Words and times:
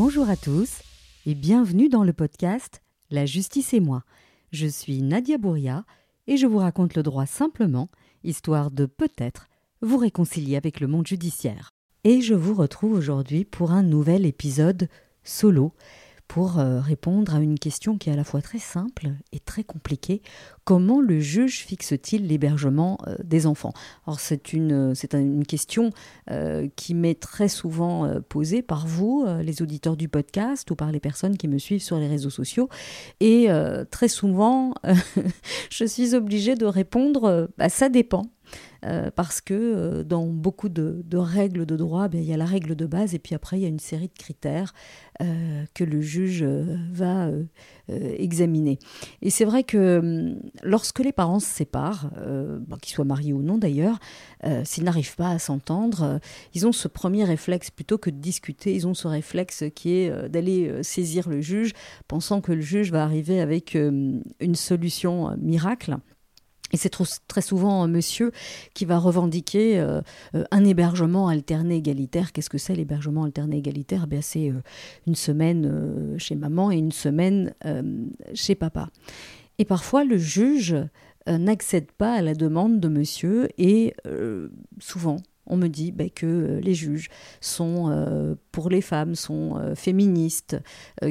Bonjour 0.00 0.30
à 0.30 0.36
tous 0.36 0.82
et 1.26 1.34
bienvenue 1.34 1.88
dans 1.88 2.04
le 2.04 2.12
podcast 2.12 2.82
La 3.10 3.26
justice 3.26 3.74
et 3.74 3.80
moi. 3.80 4.04
Je 4.52 4.68
suis 4.68 5.02
Nadia 5.02 5.38
Bouria 5.38 5.84
et 6.28 6.36
je 6.36 6.46
vous 6.46 6.58
raconte 6.58 6.94
le 6.94 7.02
droit 7.02 7.26
simplement, 7.26 7.88
histoire 8.22 8.70
de 8.70 8.86
peut-être 8.86 9.48
vous 9.82 9.96
réconcilier 9.96 10.54
avec 10.54 10.78
le 10.78 10.86
monde 10.86 11.08
judiciaire. 11.08 11.70
Et 12.04 12.20
je 12.20 12.34
vous 12.34 12.54
retrouve 12.54 12.92
aujourd'hui 12.92 13.44
pour 13.44 13.72
un 13.72 13.82
nouvel 13.82 14.24
épisode 14.24 14.88
solo 15.24 15.74
pour 16.28 16.58
euh, 16.58 16.80
répondre 16.80 17.34
à 17.34 17.40
une 17.40 17.58
question 17.58 17.96
qui 17.96 18.10
est 18.10 18.12
à 18.12 18.16
la 18.16 18.22
fois 18.22 18.42
très 18.42 18.58
simple 18.58 19.08
et 19.32 19.40
très 19.40 19.64
compliquée. 19.64 20.20
Comment 20.64 21.00
le 21.00 21.18
juge 21.18 21.64
fixe-t-il 21.64 22.26
l'hébergement 22.26 22.98
euh, 23.06 23.16
des 23.24 23.46
enfants? 23.46 23.72
Alors 24.06 24.20
c'est 24.20 24.52
une, 24.52 24.94
c'est 24.94 25.14
une 25.14 25.46
question 25.46 25.90
euh, 26.30 26.68
qui 26.76 26.94
m'est 26.94 27.18
très 27.18 27.48
souvent 27.48 28.08
posée 28.28 28.60
par 28.60 28.86
vous, 28.86 29.24
les 29.42 29.62
auditeurs 29.62 29.96
du 29.96 30.08
podcast, 30.08 30.70
ou 30.70 30.76
par 30.76 30.92
les 30.92 31.00
personnes 31.00 31.38
qui 31.38 31.48
me 31.48 31.58
suivent 31.58 31.82
sur 31.82 31.98
les 31.98 32.06
réseaux 32.06 32.30
sociaux. 32.30 32.68
Et 33.20 33.48
très 33.90 34.08
souvent, 34.08 34.74
je 35.70 35.84
suis 35.84 36.14
obligée 36.14 36.54
de 36.54 36.66
répondre, 36.66 37.48
bah, 37.56 37.70
ça 37.70 37.88
dépend. 37.88 38.24
Euh, 38.84 39.10
parce 39.14 39.40
que 39.40 39.54
euh, 39.54 40.04
dans 40.04 40.26
beaucoup 40.26 40.68
de, 40.68 41.02
règles 41.16 41.66
de 41.66 41.76
droit, 41.76 42.08
ben, 42.08 42.20
il 42.20 42.26
y 42.26 42.32
a 42.32 42.36
la 42.36 42.44
règle 42.44 42.76
de 42.76 42.86
base 42.86 43.14
et 43.14 43.18
puis 43.18 43.34
après 43.34 43.58
il 43.58 43.62
y 43.62 43.64
a 43.64 43.68
une 43.68 43.80
série 43.80 44.08
de 44.08 44.16
critères 44.16 44.72
euh, 45.20 45.64
que 45.74 45.82
le 45.82 46.00
juge 46.00 46.44
va 46.44 47.28
examiner. 47.88 48.78
Et 49.22 49.30
c'est 49.30 49.44
vrai 49.44 49.64
que 49.64 49.98
hum, 49.98 50.40
lorsque 50.62 51.00
les 51.00 51.12
parents 51.12 51.40
se 51.40 51.46
séparent, 51.46 52.10
qu'ils 52.82 52.94
soient 52.94 53.04
mariés 53.04 53.32
ou 53.32 53.42
non 53.42 53.58
d'ailleurs, 53.58 53.98
s'ils 54.64 54.84
n'arrivent 54.84 55.16
pas 55.16 55.30
à 55.30 55.38
s'entendre, 55.38 56.20
ils 56.54 56.66
ont 56.66 56.72
ce 56.72 56.86
premier 56.86 57.24
réflexe 57.24 57.70
plutôt 57.70 57.98
que 57.98 58.10
de 58.10 58.16
discuter, 58.16 58.74
ils 58.74 58.86
ont 58.86 58.94
ce 58.94 59.08
réflexe 59.08 59.64
qui 59.74 59.94
est 59.94 60.28
d'aller 60.28 60.82
saisir 60.82 61.28
le 61.28 61.40
juge, 61.40 61.72
pensant 62.06 62.40
que 62.40 62.52
le 62.52 62.60
juge 62.60 62.92
va 62.92 63.02
arriver 63.02 63.40
avec 63.40 63.74
une 63.74 64.54
solution 64.54 65.36
miracle. 65.38 65.98
Et 66.72 66.76
c'est 66.76 66.90
très 67.28 67.40
souvent 67.40 67.82
un 67.82 67.88
monsieur 67.88 68.32
qui 68.74 68.84
va 68.84 68.98
revendiquer 68.98 69.78
euh, 69.78 70.00
euh, 70.34 70.44
un 70.50 70.64
hébergement 70.64 71.28
alterné 71.28 71.76
égalitaire. 71.76 72.32
Qu'est-ce 72.32 72.50
que 72.50 72.58
c'est 72.58 72.74
l'hébergement 72.74 73.24
alterné 73.24 73.58
égalitaire? 73.58 74.06
Eh 74.10 74.22
C'est 74.22 74.50
euh, 74.50 74.62
une 75.06 75.14
semaine 75.14 76.16
chez 76.18 76.34
maman 76.34 76.70
et 76.70 76.76
une 76.76 76.92
semaine 76.92 77.54
chez 78.34 78.54
papa. 78.54 78.88
Et 79.58 79.64
parfois, 79.64 80.04
le 80.04 80.18
juge 80.18 80.76
n'accède 81.26 81.90
pas 81.92 82.14
à 82.14 82.22
la 82.22 82.34
demande 82.34 82.80
de 82.80 82.88
monsieur 82.88 83.48
et 83.58 83.94
souvent, 84.78 85.18
on 85.48 85.56
me 85.56 85.68
dit 85.68 85.92
ben, 85.92 86.10
que 86.10 86.26
euh, 86.26 86.60
les 86.60 86.74
juges 86.74 87.08
sont, 87.40 87.90
euh, 87.90 88.34
pour 88.52 88.70
les 88.70 88.80
femmes, 88.80 89.14
sont 89.14 89.56
euh, 89.56 89.74
féministes, 89.74 90.56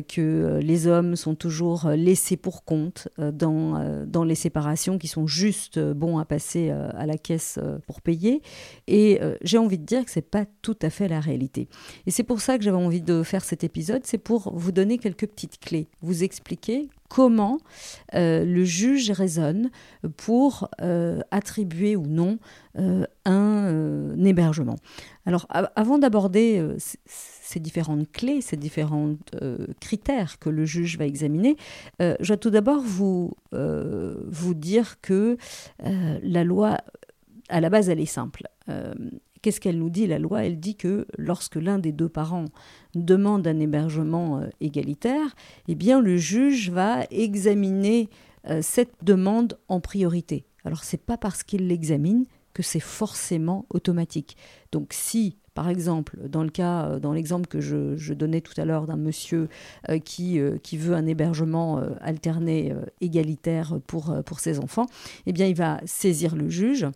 que 0.07 0.59
les 0.61 0.87
hommes 0.87 1.15
sont 1.15 1.35
toujours 1.35 1.89
laissés 1.89 2.37
pour 2.37 2.63
compte 2.63 3.07
dans, 3.17 4.05
dans 4.05 4.23
les 4.23 4.35
séparations 4.35 4.97
qui 4.97 5.07
sont 5.07 5.27
juste 5.27 5.79
bons 5.79 6.17
à 6.17 6.25
passer 6.25 6.69
à 6.69 7.05
la 7.05 7.17
caisse 7.17 7.59
pour 7.85 8.01
payer. 8.01 8.41
Et 8.87 9.19
j'ai 9.41 9.57
envie 9.57 9.77
de 9.77 9.85
dire 9.85 10.05
que 10.05 10.11
ce 10.11 10.19
n'est 10.19 10.25
pas 10.25 10.45
tout 10.61 10.77
à 10.81 10.89
fait 10.89 11.07
la 11.07 11.19
réalité. 11.19 11.67
Et 12.05 12.11
c'est 12.11 12.23
pour 12.23 12.41
ça 12.41 12.57
que 12.57 12.63
j'avais 12.63 12.77
envie 12.77 13.01
de 13.01 13.23
faire 13.23 13.43
cet 13.43 13.63
épisode, 13.63 14.01
c'est 14.05 14.17
pour 14.17 14.53
vous 14.55 14.71
donner 14.71 14.97
quelques 14.97 15.27
petites 15.27 15.59
clés, 15.59 15.87
vous 16.01 16.23
expliquer 16.23 16.89
comment 17.09 17.59
euh, 18.13 18.45
le 18.45 18.63
juge 18.63 19.11
raisonne 19.11 19.69
pour 20.17 20.69
euh, 20.81 21.21
attribuer 21.31 21.95
ou 21.95 22.05
non 22.05 22.39
euh, 22.77 23.05
un, 23.25 24.15
hébergement. 24.23 24.75
Alors 25.25 25.47
avant 25.49 25.97
d'aborder 25.97 26.65
ces 27.05 27.59
différentes 27.59 28.11
clés, 28.11 28.41
ces 28.41 28.57
différents 28.57 29.15
critères 29.79 30.37
que 30.39 30.49
le 30.49 30.65
juge 30.65 30.97
va 30.97 31.05
examiner, 31.05 31.55
je 31.99 32.27
vais 32.27 32.37
tout 32.37 32.49
d'abord 32.49 32.81
vous, 32.81 33.31
vous 33.51 34.53
dire 34.53 34.99
que 35.01 35.37
la 35.71 36.43
loi, 36.43 36.77
à 37.49 37.61
la 37.61 37.69
base, 37.69 37.89
elle 37.89 37.99
est 37.99 38.05
simple. 38.05 38.43
Qu'est-ce 39.41 39.59
qu'elle 39.59 39.77
nous 39.77 39.89
dit, 39.89 40.07
la 40.07 40.19
loi? 40.19 40.43
Elle 40.43 40.59
dit 40.59 40.75
que 40.75 41.07
lorsque 41.17 41.55
l'un 41.55 41.79
des 41.79 41.91
deux 41.91 42.09
parents 42.09 42.45
demande 42.95 43.47
un 43.47 43.59
hébergement 43.59 44.39
euh, 44.39 44.49
égalitaire, 44.61 45.35
eh 45.67 45.75
bien 45.75 46.01
le 46.01 46.17
juge 46.17 46.69
va 46.71 47.05
examiner 47.11 48.09
euh, 48.49 48.59
cette 48.61 48.93
demande 49.03 49.57
en 49.67 49.79
priorité. 49.79 50.45
Alors 50.63 50.83
c'est 50.83 51.01
pas 51.01 51.17
parce 51.17 51.43
qu'il 51.43 51.67
l'examine 51.67 52.25
que 52.53 52.63
c'est 52.63 52.79
forcément 52.79 53.65
automatique. 53.69 54.37
Donc 54.71 54.93
si 54.93 55.37
par 55.53 55.69
exemple, 55.69 56.19
dans 56.29 56.43
le 56.43 56.51
cas, 56.51 56.85
euh, 56.85 56.99
dans 56.99 57.13
l'exemple 57.13 57.47
que 57.47 57.61
je, 57.61 58.13
donnais 58.13 58.41
tout 58.41 58.53
à 58.57 58.65
l'heure 58.65 58.85
d'un 58.85 58.95
monsieur 58.95 59.49
qui, 60.05 60.39
veut 60.39 60.93
un 60.93 61.07
hébergement 61.07 61.81
alterné 61.99 62.75
égalitaire 63.01 63.79
pour, 63.87 64.15
pour 64.23 64.39
ses 64.39 64.59
enfants, 64.59 64.85
eh 65.25 65.33
bien, 65.33 65.47
il 65.47 65.55
va 65.55 65.79
saisir 65.85 66.35
le 66.35 66.47
juge 66.47 66.87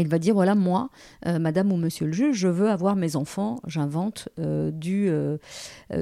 il 0.00 0.08
va 0.08 0.18
dire 0.18 0.34
voilà 0.34 0.54
moi 0.54 0.90
euh, 1.26 1.38
madame 1.38 1.72
ou 1.72 1.76
monsieur 1.76 2.06
le 2.06 2.12
juge 2.12 2.36
je 2.36 2.48
veux 2.48 2.68
avoir 2.68 2.96
mes 2.96 3.16
enfants. 3.16 3.60
J'invente 3.66 4.28
euh, 4.38 4.70
du 4.70 5.08
euh, 5.08 5.38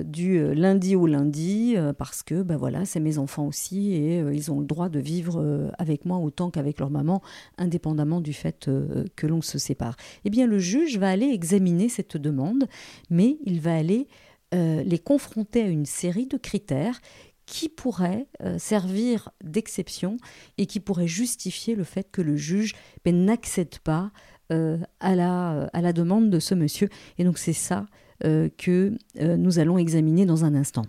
du 0.05 0.55
lundi 0.55 0.97
au 0.97 1.07
lundi 1.07 1.77
parce 1.99 2.23
que 2.23 2.43
ben 2.43 2.57
voilà 2.57 2.85
c'est 2.85 3.01
mes 3.01 3.19
enfants 3.19 3.47
aussi 3.47 3.93
et 3.95 4.19
ils 4.19 4.51
ont 4.51 4.61
le 4.61 4.67
droit 4.67 4.89
de 4.89 4.99
vivre 4.99 5.71
avec 5.79 6.05
moi 6.05 6.19
autant 6.19 6.51
qu'avec 6.51 6.79
leur 6.79 6.91
maman 6.91 7.23
indépendamment 7.59 8.21
du 8.21 8.33
fait 8.33 8.71
que 9.17 9.27
l'on 9.27 9.43
se 9.43 9.59
sépare. 9.59 9.97
Eh 10.25 10.31
bien 10.31 10.47
le 10.47 10.59
juge 10.59 10.99
va 10.99 11.11
aller 11.11 11.27
examiner 11.27 11.89
cette 11.89 12.17
demande 12.17 12.67
mais 13.11 13.39
il 13.45 13.61
va 13.61 13.75
aller 13.77 14.09
les 14.53 14.99
confronter 14.99 15.63
à 15.63 15.69
une 15.69 15.87
série 15.87 16.27
de 16.27 16.37
critères 16.37 17.01
qui 17.47 17.69
pourrait 17.69 18.27
euh, 18.43 18.59
servir 18.59 19.31
d'exception 19.43 20.17
et 20.59 20.67
qui 20.67 20.81
pourrait 20.81 21.09
justifier 21.09 21.75
le 21.75 21.85
fait 21.85 22.11
que 22.11 22.23
le 22.23 22.37
juge 22.37 22.75
ben, 23.05 23.25
n'accède 23.25 23.79
pas 23.81 24.11
euh, 24.53 24.79
à, 25.01 25.15
la, 25.15 25.69
à 25.73 25.81
la 25.81 25.93
demande 25.93 26.31
de 26.31 26.39
ce 26.39 26.55
monsieur. 26.55 26.89
Et 27.19 27.25
donc 27.25 27.39
c'est 27.39 27.53
ça 27.53 27.87
euh, 28.25 28.49
que 28.57 28.97
nous 29.19 29.59
allons 29.59 29.79
examiner 29.79 30.27
dans 30.27 30.45
un 30.45 30.55
instant. 30.55 30.87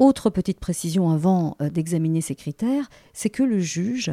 Autre 0.00 0.28
petite 0.28 0.58
précision 0.58 1.10
avant 1.10 1.56
d'examiner 1.60 2.20
ces 2.20 2.34
critères, 2.34 2.88
c'est 3.12 3.30
que 3.30 3.44
le 3.44 3.60
juge 3.60 4.10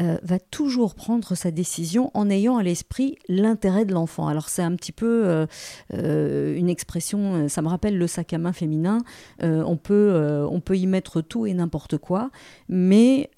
euh, 0.00 0.16
va 0.22 0.38
toujours 0.38 0.94
prendre 0.94 1.34
sa 1.34 1.50
décision 1.50 2.12
en 2.14 2.30
ayant 2.30 2.56
à 2.56 2.62
l'esprit 2.62 3.18
l'intérêt 3.28 3.84
de 3.84 3.92
l'enfant. 3.92 4.28
Alors 4.28 4.48
c'est 4.48 4.62
un 4.62 4.76
petit 4.76 4.92
peu 4.92 5.26
euh, 5.26 5.46
euh, 5.92 6.56
une 6.56 6.68
expression, 6.68 7.48
ça 7.48 7.62
me 7.62 7.68
rappelle 7.68 7.98
le 7.98 8.06
sac 8.06 8.32
à 8.32 8.38
main 8.38 8.52
féminin, 8.52 8.98
on, 9.42 9.76
peut, 9.76 10.46
on 10.48 10.60
peut 10.60 10.76
y 10.76 10.86
mettre 10.86 11.20
tout 11.20 11.46
et 11.46 11.54
n'importe 11.54 11.98
quoi, 11.98 12.30
mais 12.68 13.30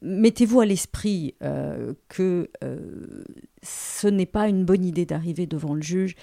mettez-vous 0.00 0.60
à 0.60 0.66
l'esprit 0.66 1.34
que 2.08 2.48
ce 3.62 4.06
n'est 4.06 4.26
pas 4.26 4.48
une 4.48 4.64
bonne 4.64 4.84
idée 4.84 5.04
d'arriver 5.04 5.46
devant 5.46 5.74
le 5.74 5.82
juge 5.82 6.14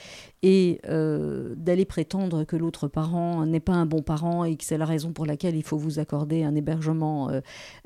et 0.42 0.82
d'aller 0.88 1.86
prétendre 1.86 2.46
que 2.46 2.56
l'autre 2.56 2.88
parent 2.88 3.46
n'est 3.46 3.60
pas 3.60 3.74
un 3.74 3.86
bon 3.86 4.02
parent 4.02 4.44
et 4.44 4.56
que 4.56 4.64
c'est 4.64 4.78
la 4.78 4.86
raison 4.86 5.12
pour 5.14 5.26
laquelle 5.26 5.56
il 5.56 5.64
faut 5.64 5.78
vous 5.78 6.00
accorder 6.00 6.44
un 6.44 6.56
hébergement 6.56 7.30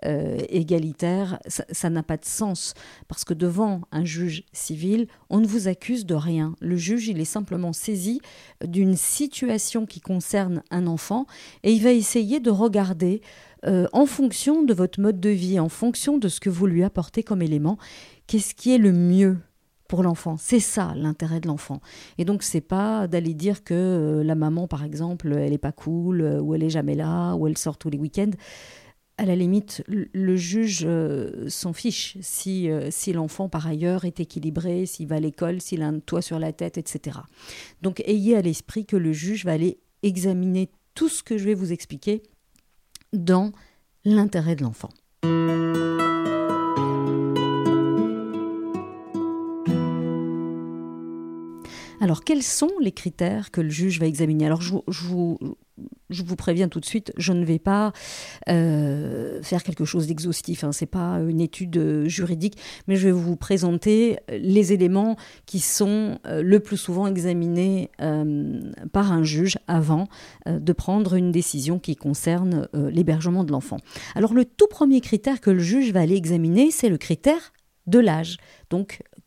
égalitaire 0.04 1.17
ça 1.48 1.90
n'a 1.90 2.04
pas 2.04 2.18
de 2.18 2.26
sens. 2.26 2.74
Parce 3.08 3.24
que 3.24 3.34
devant 3.34 3.82
un 3.92 4.06
juge 4.06 4.44
civil, 4.54 5.08
on 5.30 5.40
ne 5.40 5.48
vous 5.48 5.68
accuse 5.68 6.06
de 6.06 6.16
rien. 6.16 6.56
Le 6.60 6.78
juge, 6.78 7.08
il 7.08 7.20
est 7.20 7.26
simplement 7.26 7.74
saisi 7.74 8.22
d'une 8.64 8.96
situation 8.96 9.86
qui 9.86 10.02
concerne 10.02 10.64
un 10.72 10.88
enfant 10.88 11.26
et 11.64 11.74
il 11.74 11.82
va 11.82 11.92
essayer 11.92 12.40
de 12.40 12.50
regarder 12.50 13.22
euh, 13.66 13.88
en 13.92 14.06
fonction 14.06 14.64
de 14.64 14.74
votre 14.74 15.00
mode 15.00 15.20
de 15.20 15.30
vie, 15.30 15.60
en 15.60 15.70
fonction 15.70 16.18
de 16.18 16.28
ce 16.28 16.40
que 16.40 16.50
vous 16.50 16.68
lui 16.68 16.84
apportez 16.84 17.24
comme 17.24 17.42
élément, 17.42 17.78
qu'est-ce 18.28 18.54
qui 18.54 18.74
est 18.74 18.78
le 18.78 18.92
mieux 18.92 19.38
pour 19.88 20.04
l'enfant. 20.04 20.36
C'est 20.38 20.60
ça 20.60 20.94
l'intérêt 20.96 21.40
de 21.40 21.48
l'enfant. 21.48 21.82
Et 22.18 22.26
donc 22.26 22.44
c'est 22.44 22.62
pas 22.62 23.08
d'aller 23.08 23.34
dire 23.34 23.64
que 23.64 23.74
euh, 23.74 24.24
la 24.24 24.36
maman 24.36 24.68
par 24.68 24.84
exemple, 24.84 25.34
elle 25.34 25.54
est 25.54 25.58
pas 25.58 25.72
cool 25.72 26.22
euh, 26.22 26.42
ou 26.42 26.54
elle 26.54 26.64
est 26.64 26.70
jamais 26.70 26.96
là 26.96 27.36
ou 27.36 27.48
elle 27.48 27.58
sort 27.58 27.78
tous 27.78 27.90
les 27.90 27.98
week-ends 27.98 28.32
à 29.18 29.26
la 29.26 29.36
limite, 29.36 29.84
le 29.88 30.36
juge 30.36 30.84
euh, 30.86 31.50
s'en 31.50 31.74
fiche 31.74 32.18
si, 32.22 32.70
euh, 32.70 32.90
si 32.92 33.14
l'enfant, 33.14 33.50
par 33.50 33.66
ailleurs, 33.66 34.06
est 34.06 34.20
équilibré, 34.20 34.86
s'il 34.86 35.08
va 35.08 35.16
à 35.16 35.20
l'école, 35.20 35.60
s'il 35.60 35.82
a 35.82 35.88
un 35.88 36.00
toit 36.00 36.22
sur 36.22 36.38
la 36.38 36.54
tête, 36.54 36.78
etc. 36.78 37.20
Donc, 37.82 38.02
ayez 38.06 38.36
à 38.36 38.42
l'esprit 38.42 38.86
que 38.86 38.96
le 38.96 39.14
juge 39.14 39.44
va 39.44 39.54
aller 39.54 39.80
examiner 40.04 40.70
tout 40.94 41.10
ce 41.10 41.24
que 41.24 41.38
je 41.38 41.46
vais 41.46 41.56
vous 41.56 41.74
expliquer 41.74 42.22
dans 43.12 43.52
l'intérêt 44.06 44.56
de 44.56 44.64
l'enfant. 44.64 44.90
Alors, 52.00 52.24
quels 52.24 52.44
sont 52.44 52.72
les 52.80 52.92
critères 52.92 53.50
que 53.50 53.62
le 53.62 53.70
juge 53.70 54.00
va 54.00 54.06
examiner? 54.06 54.46
Alors, 54.46 54.62
je 54.62 54.76
vous 55.06 55.40
préviens 56.38 56.70
tout 56.70 56.80
de 56.80 56.86
suite, 56.86 57.14
je 57.18 57.34
ne 57.34 57.44
vais 57.44 57.60
pas 57.60 57.92
euh, 58.50 59.42
faire 59.44 59.64
quelque 59.64 59.86
chose 59.86 60.08
d'exhaustif. 60.08 60.64
Hein, 60.64 60.72
Ce 60.72 60.84
n'est 60.84 60.90
pas 60.90 61.20
une 61.28 61.42
étude 61.42 62.06
juridique, 62.06 62.58
mais 62.88 62.96
je 62.96 63.08
vais 63.08 63.12
vous 63.12 63.36
présenter 63.36 64.18
les 64.30 64.74
éléments 64.74 65.18
qui 65.46 65.60
sont 65.60 66.20
le 66.26 66.60
plus 66.60 66.78
souvent 66.78 67.08
examinés 67.08 67.90
par 68.92 69.12
un 69.12 69.24
juge 69.24 69.58
avant 69.68 70.08
de 70.46 70.74
prendre 70.74 71.16
une 71.16 71.32
décision 71.32 71.80
qui 71.80 71.96
concerne 71.96 72.68
l'hébergement 72.74 73.44
de 73.44 73.52
l'enfant. 73.52 73.78
Alors 74.16 74.34
le 74.34 74.46
tout 74.46 74.68
premier 74.68 75.02
critère 75.02 75.42
que 75.42 75.50
le 75.50 75.60
juge 75.60 75.92
va 75.92 76.02
aller 76.02 76.16
examiner, 76.16 76.72
c'est 76.72 76.90
le 76.90 76.98
critère 76.98 77.54
de 77.88 78.00
l'âge. 78.00 78.38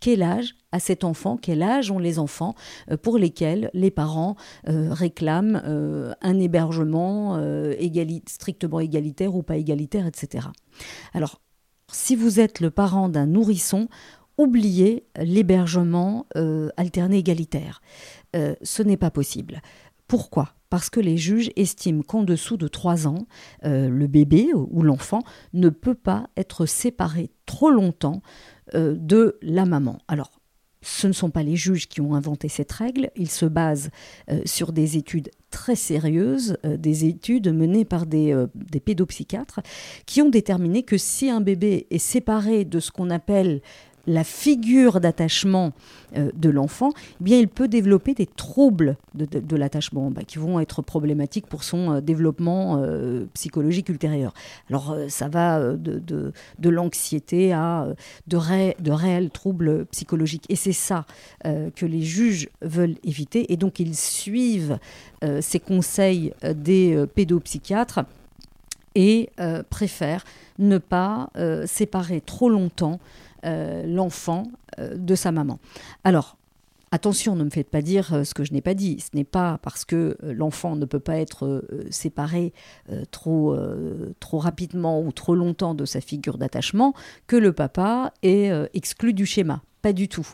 Quel 0.00 0.22
âge 0.22 0.54
a 0.72 0.80
cet 0.80 1.04
enfant, 1.04 1.36
quel 1.36 1.62
âge 1.62 1.90
ont 1.90 1.98
les 1.98 2.18
enfants 2.18 2.54
euh, 2.90 2.96
pour 2.96 3.18
lesquels 3.18 3.70
les 3.74 3.90
parents 3.90 4.36
euh, 4.68 4.92
réclament 4.92 5.62
euh, 5.66 6.12
un 6.22 6.38
hébergement 6.38 7.38
strictement 8.26 8.80
égalitaire 8.80 9.34
ou 9.34 9.42
pas 9.42 9.56
égalitaire, 9.56 10.06
etc. 10.06 10.48
Alors, 11.12 11.40
si 11.92 12.16
vous 12.16 12.40
êtes 12.40 12.60
le 12.60 12.70
parent 12.70 13.08
d'un 13.08 13.26
nourrisson, 13.26 13.88
oubliez 14.38 15.04
l'hébergement 15.18 16.26
alterné 16.76 17.18
égalitaire. 17.18 17.82
ce 18.34 18.82
n'est 18.82 18.96
pas 18.96 19.10
possible. 19.10 19.60
Pourquoi? 20.06 20.54
Parce 20.70 20.88
que 20.88 21.00
les 21.00 21.16
juges 21.16 21.50
estiment 21.56 22.02
qu'en 22.02 22.22
dessous 22.22 22.56
de 22.56 22.68
3 22.68 23.06
ans, 23.08 23.26
le 23.62 24.06
bébé 24.06 24.50
ou 24.54 24.82
l'enfant 24.82 25.22
ne 25.52 25.68
peut 25.68 25.94
pas 25.94 26.28
être 26.36 26.64
séparé 26.64 27.30
trop 27.44 27.70
longtemps 27.70 28.22
euh, 28.74 28.94
de 28.96 29.38
la 29.42 29.64
maman. 29.64 29.98
Alors, 30.08 30.30
ce 30.82 31.06
ne 31.06 31.12
sont 31.12 31.30
pas 31.30 31.42
les 31.42 31.56
juges 31.56 31.88
qui 31.88 32.00
ont 32.00 32.14
inventé 32.14 32.48
cette 32.48 32.72
règle, 32.72 33.10
ils 33.14 33.30
se 33.30 33.44
basent 33.44 33.90
euh, 34.30 34.40
sur 34.46 34.72
des 34.72 34.96
études 34.96 35.30
très 35.50 35.76
sérieuses, 35.76 36.56
euh, 36.64 36.78
des 36.78 37.04
études 37.04 37.48
menées 37.48 37.84
par 37.84 38.06
des, 38.06 38.34
des, 38.54 38.80
pédopsychiatres, 38.80 39.60
qui 40.06 40.22
ont 40.22 40.30
déterminé 40.30 40.82
que 40.82 40.96
si 40.96 41.28
un 41.28 41.42
bébé 41.42 41.86
est 41.90 41.98
séparé 41.98 42.64
de 42.64 42.80
ce 42.80 42.90
qu'on 42.90 43.10
appelle 43.10 43.60
la 44.10 44.24
figure 44.24 45.00
d'attachement 45.00 45.72
euh, 46.16 46.30
de 46.34 46.50
l'enfant, 46.50 46.90
eh 47.20 47.24
bien 47.24 47.38
il 47.38 47.46
peut 47.46 47.68
développer 47.68 48.14
des 48.14 48.26
troubles 48.26 48.96
de, 49.14 49.56
l'attachement 49.56 50.10
bah, 50.10 50.22
qui 50.26 50.38
vont 50.38 50.58
être 50.58 50.82
problématiques 50.82 51.46
pour 51.46 51.62
son 51.62 51.92
euh, 51.92 52.00
développement 52.00 52.78
euh, 52.78 53.26
psychologique 53.34 53.88
ultérieur. 53.88 54.34
Alors 54.68 54.96
ça 55.08 55.28
va 55.28 55.60
de, 55.74 56.32
l'anxiété 56.68 57.52
à 57.52 57.86
de, 58.26 58.36
réels 58.90 59.30
troubles 59.30 59.86
psychologiques. 59.86 60.46
Et 60.48 60.56
c'est 60.56 60.72
ça 60.72 61.06
que 61.44 61.86
les 61.86 62.02
juges 62.02 62.48
veulent 62.62 62.96
éviter. 63.04 63.52
Et 63.52 63.56
donc 63.56 63.80
ils 63.80 63.96
suivent 63.96 64.78
ces 65.40 65.60
conseils 65.60 66.32
des 66.54 67.04
pédopsychiatres 67.14 68.00
et 68.94 69.30
préfèrent 69.68 70.24
ne 70.58 70.78
pas 70.78 71.30
séparer 71.66 72.20
trop 72.20 72.48
longtemps 72.48 73.00
l'enfant 73.42 74.44
euh, 74.78 74.96
de 74.96 75.14
sa 75.14 75.32
maman. 75.32 75.58
Alors, 76.04 76.36
Attention, 76.92 77.36
ne 77.36 77.44
me 77.44 77.50
faites 77.50 77.70
pas 77.70 77.82
dire 77.82 78.12
euh, 78.12 78.24
ce 78.24 78.34
que 78.34 78.42
je 78.42 78.52
n'ai 78.52 78.60
pas 78.60 78.74
dit. 78.74 78.98
Ce 78.98 79.16
n'est 79.16 79.22
pas 79.22 79.60
parce 79.62 79.84
que 79.84 80.16
l'enfant 80.22 80.74
ne 80.74 80.84
peut 80.84 80.98
pas 80.98 81.18
être 81.18 81.64
séparé 81.88 82.52
trop, 83.12 83.56
trop 84.18 84.38
rapidement 84.38 85.00
ou 85.00 85.12
trop 85.12 85.36
longtemps 85.36 85.76
de 85.76 85.84
sa 85.84 86.00
figure 86.00 86.36
d'attachement 86.36 86.92
que 87.28 87.36
le 87.36 87.52
papa 87.52 88.12
est 88.24 88.50
exclu 88.74 89.14
du 89.14 89.24
schéma. 89.24 89.62
Pas 89.82 89.92
du 89.92 90.08
tout. 90.08 90.26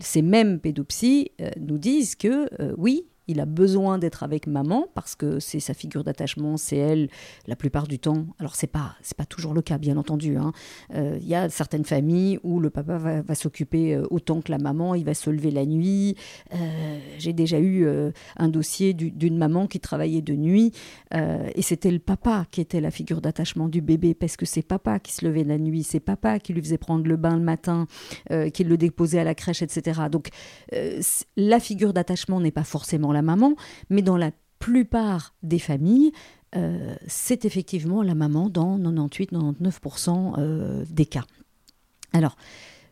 ces 0.00 0.22
mêmes 0.22 0.58
pédopsies 0.58 1.30
nous 1.60 1.78
disent 1.78 2.16
que 2.16 2.50
oui, 2.76 3.06
il 3.28 3.40
a 3.40 3.46
besoin 3.46 3.98
d'être 3.98 4.22
avec 4.22 4.46
maman 4.46 4.86
parce 4.94 5.14
que 5.14 5.40
c'est 5.40 5.60
sa 5.60 5.74
figure 5.74 6.04
d'attachement, 6.04 6.56
c'est 6.56 6.76
elle 6.76 7.08
la 7.46 7.56
plupart 7.56 7.86
du 7.86 7.98
temps. 7.98 8.26
Alors 8.38 8.54
c'est 8.54 8.66
pas 8.66 8.94
c'est 9.02 9.16
pas 9.16 9.24
toujours 9.24 9.54
le 9.54 9.62
cas 9.62 9.78
bien 9.78 9.96
entendu. 9.96 10.36
Hein. 10.36 10.52
Euh, 10.94 11.18
il 11.20 11.26
y 11.26 11.34
a 11.34 11.48
certaines 11.48 11.84
familles 11.84 12.38
où 12.42 12.60
le 12.60 12.70
papa 12.70 12.98
va, 12.98 13.34
s'occuper 13.34 13.94
euh, 13.94 14.06
autant 14.10 14.40
que 14.40 14.50
la 14.50 14.58
maman, 14.58 14.94
il 14.94 15.04
va 15.04 15.14
se 15.14 15.30
lever 15.30 15.50
la 15.50 15.66
nuit. 15.66 16.16
Euh, 16.54 16.98
j'ai 17.18 17.32
déjà 17.32 17.60
eu 17.60 17.86
un 18.36 18.48
dossier 18.48 18.94
d'une 18.94 19.36
maman 19.36 19.66
qui 19.66 19.80
travaillait 19.80 20.22
de 20.22 20.34
nuit 20.34 20.72
et 21.12 21.62
c'était 21.62 21.90
le 21.90 21.98
papa 21.98 22.46
qui 22.50 22.60
était 22.60 22.80
la 22.80 22.90
figure 22.90 23.20
d'attachement 23.20 23.68
du 23.68 23.80
bébé 23.80 24.14
parce 24.14 24.36
que 24.36 24.46
c'est 24.46 24.62
papa 24.62 24.98
qui 24.98 25.12
se 25.12 25.24
levait 25.24 25.44
la 25.44 25.58
nuit, 25.58 25.82
c'est 25.82 26.00
papa 26.00 26.38
qui 26.38 26.52
lui 26.52 26.62
faisait 26.62 26.78
prendre 26.78 27.06
le 27.06 27.16
bain 27.16 27.36
le 27.36 27.42
matin, 27.42 27.86
qui 28.52 28.64
le 28.64 28.76
déposait 28.76 29.20
à 29.20 29.24
la 29.24 29.34
crèche, 29.34 29.62
etc. 29.62 30.02
Donc 30.10 30.28
la 31.36 31.60
figure 31.60 31.92
d'attachement 31.92 32.40
n'est 32.40 32.50
pas 32.50 32.64
forcément 32.64 33.12
maman, 33.22 33.54
mais 33.90 34.02
dans 34.02 34.16
la 34.16 34.30
plupart 34.58 35.34
des 35.42 35.58
familles, 35.58 36.12
euh, 36.56 36.94
c'est 37.06 37.44
effectivement 37.44 38.02
la 38.02 38.14
maman 38.14 38.48
dans 38.48 38.78
98-99% 38.78 40.34
euh, 40.38 40.84
des 40.88 41.06
cas. 41.06 41.24
Alors, 42.12 42.36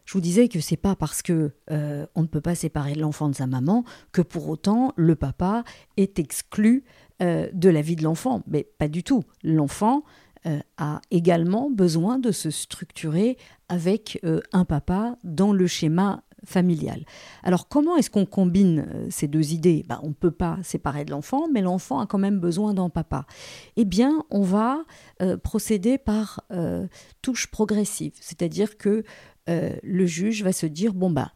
je 0.05 0.13
vous 0.13 0.21
disais 0.21 0.49
que 0.49 0.61
c'est 0.61 0.77
pas 0.77 0.97
parce 0.97 1.23
que 1.23 1.53
euh, 1.71 2.07
on 2.15 2.23
ne 2.23 2.27
peut 2.27 2.43
pas 2.43 2.55
séparer 2.55 2.95
l'enfant 2.95 3.29
de 3.29 3.35
sa 3.35 3.47
maman 3.47 3.85
que 4.13 4.21
pour 4.21 4.49
autant 4.49 4.93
le 4.97 5.15
papa 5.15 5.65
est 5.97 6.19
exclu 6.19 6.85
de 7.21 7.69
la 7.71 7.81
vie 7.81 7.97
de 7.97 8.03
l'enfant. 8.03 8.43
Mais 8.49 8.65
pas 8.77 8.89
du 8.89 9.03
tout. 9.03 9.23
L'enfant 9.43 10.03
a 10.77 11.01
également 11.11 11.71
besoin 11.71 12.19
de 12.19 12.33
se 12.33 12.51
structurer 12.51 13.39
avec 13.71 14.21
un 14.53 14.65
papa 14.67 15.17
dans 15.23 15.53
le 15.53 15.67
schéma 15.67 16.23
familiale. 16.45 17.05
Alors 17.43 17.69
comment 17.69 17.97
est-ce 17.97 18.11
qu'on 18.11 18.27
combine 18.27 18.87
euh, 18.89 19.07
ces 19.11 19.29
deux 19.29 19.53
idées? 19.53 19.85
Ben, 19.89 20.01
On 20.03 20.09
ne 20.09 20.15
peut 20.15 20.31
pas 20.31 20.59
séparer 20.63 21.05
de 21.05 21.11
l'enfant, 21.11 21.47
mais 21.53 21.61
l'enfant 21.61 22.01
a 22.01 22.07
quand 22.07 22.19
même 22.19 22.39
besoin 22.39 22.75
d'un 22.75 22.89
papa. 22.89 23.27
Eh 23.77 23.85
bien, 23.85 24.25
on 24.31 24.43
va 24.43 24.85
euh, 25.23 25.37
procéder 25.37 25.99
par 25.99 26.41
euh, 26.53 26.87
touche 27.23 27.49
progressive, 27.49 28.13
c'est-à-dire 28.21 28.77
que 28.77 29.05
le 29.47 30.07
juge 30.07 30.43
va 30.43 30.55
se 30.55 30.65
dire, 30.65 30.95
bon 30.95 31.11
ben, 31.11 31.29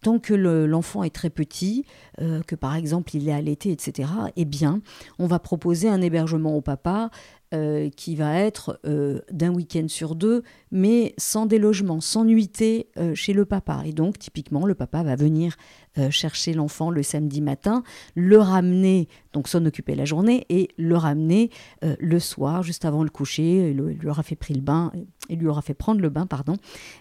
tant 0.00 0.18
que 0.18 0.32
l'enfant 0.32 1.02
est 1.02 1.14
très 1.14 1.28
petit, 1.28 1.84
que 2.18 2.54
par 2.54 2.74
exemple 2.74 3.14
il 3.14 3.28
est 3.28 3.32
allaité, 3.32 3.70
etc., 3.70 4.08
eh 4.34 4.46
bien, 4.46 4.80
on 5.18 5.26
va 5.26 5.38
proposer 5.38 5.90
un 5.90 6.00
hébergement 6.00 6.56
au 6.56 6.62
papa 6.62 7.10
euh, 7.52 7.90
qui 7.90 8.14
va 8.14 8.38
être 8.38 8.78
euh, 8.86 9.18
d'un 9.32 9.52
week-end 9.52 9.86
sur 9.88 10.14
deux, 10.14 10.44
mais 10.70 11.14
sans 11.18 11.46
délogement, 11.46 12.00
sans 12.00 12.24
nuitée 12.24 12.86
euh, 12.96 13.16
chez 13.16 13.32
le 13.32 13.44
papa. 13.44 13.82
Et 13.84 13.92
donc, 13.92 14.20
typiquement, 14.20 14.66
le 14.66 14.76
papa 14.76 15.02
va 15.02 15.16
venir 15.16 15.56
chercher 16.10 16.52
l'enfant 16.54 16.92
le 16.92 17.02
samedi 17.02 17.40
matin, 17.40 17.82
le 18.14 18.38
ramener, 18.38 19.08
donc 19.32 19.48
s'en 19.48 19.66
occuper 19.66 19.96
la 19.96 20.04
journée, 20.04 20.46
et 20.48 20.68
le 20.78 20.96
ramener 20.96 21.50
le 21.82 22.20
soir, 22.20 22.62
juste 22.62 22.84
avant 22.84 23.02
le 23.02 23.10
coucher. 23.10 23.70
Il, 23.70 23.76
lui 23.76 24.08
aura 24.08 24.22
fait 24.22 24.38
le 24.50 24.60
bain, 24.60 24.92
il 25.28 25.40
lui 25.40 25.48
aura 25.48 25.62
fait 25.62 25.74
prendre 25.74 26.00
le 26.00 26.08
bain, 26.08 26.26
pardon. 26.26 26.54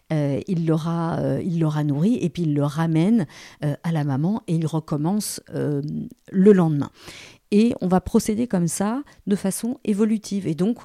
il 0.10 0.66
l'aura, 0.66 1.20
il 1.40 1.60
l'aura 1.60 1.84
nourri, 1.84 2.18
et 2.20 2.30
puis 2.30 2.42
il 2.42 2.56
le 2.56 2.64
ramène 2.64 3.28
à 3.62 3.92
la 3.92 4.04
maman, 4.04 4.42
et 4.48 4.56
il 4.56 4.66
recommence 4.66 5.40
le 5.54 6.52
lendemain. 6.52 6.90
Et 7.52 7.74
on 7.82 7.88
va 7.88 8.02
procéder 8.02 8.48
comme 8.48 8.68
ça 8.68 9.04
de 9.28 9.36
façon 9.36 9.80
évolutive. 9.84 10.48
Et 10.48 10.56
donc, 10.56 10.80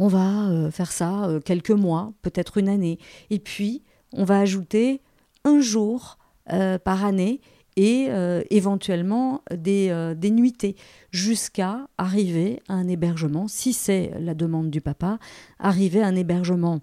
on 0.00 0.08
va 0.08 0.48
euh, 0.48 0.70
faire 0.70 0.90
ça 0.90 1.26
euh, 1.26 1.40
quelques 1.40 1.70
mois, 1.70 2.12
peut-être 2.22 2.56
une 2.56 2.68
année. 2.68 2.98
Et 3.28 3.38
puis, 3.38 3.82
on 4.12 4.24
va 4.24 4.40
ajouter 4.40 5.02
un 5.44 5.60
jour 5.60 6.18
euh, 6.52 6.78
par 6.78 7.04
année 7.04 7.40
et 7.76 8.08
éventuellement 8.50 9.42
des, 9.50 10.12
des 10.14 10.30
nuitées 10.30 10.76
jusqu'à 11.12 11.86
arriver 11.96 12.60
à 12.68 12.74
un 12.74 12.88
hébergement, 12.88 13.48
si 13.48 13.72
c'est 13.72 14.10
la 14.20 14.34
demande 14.34 14.68
du 14.68 14.82
papa, 14.82 15.18
arriver 15.58 16.02
à 16.02 16.06
un 16.06 16.16
hébergement 16.16 16.80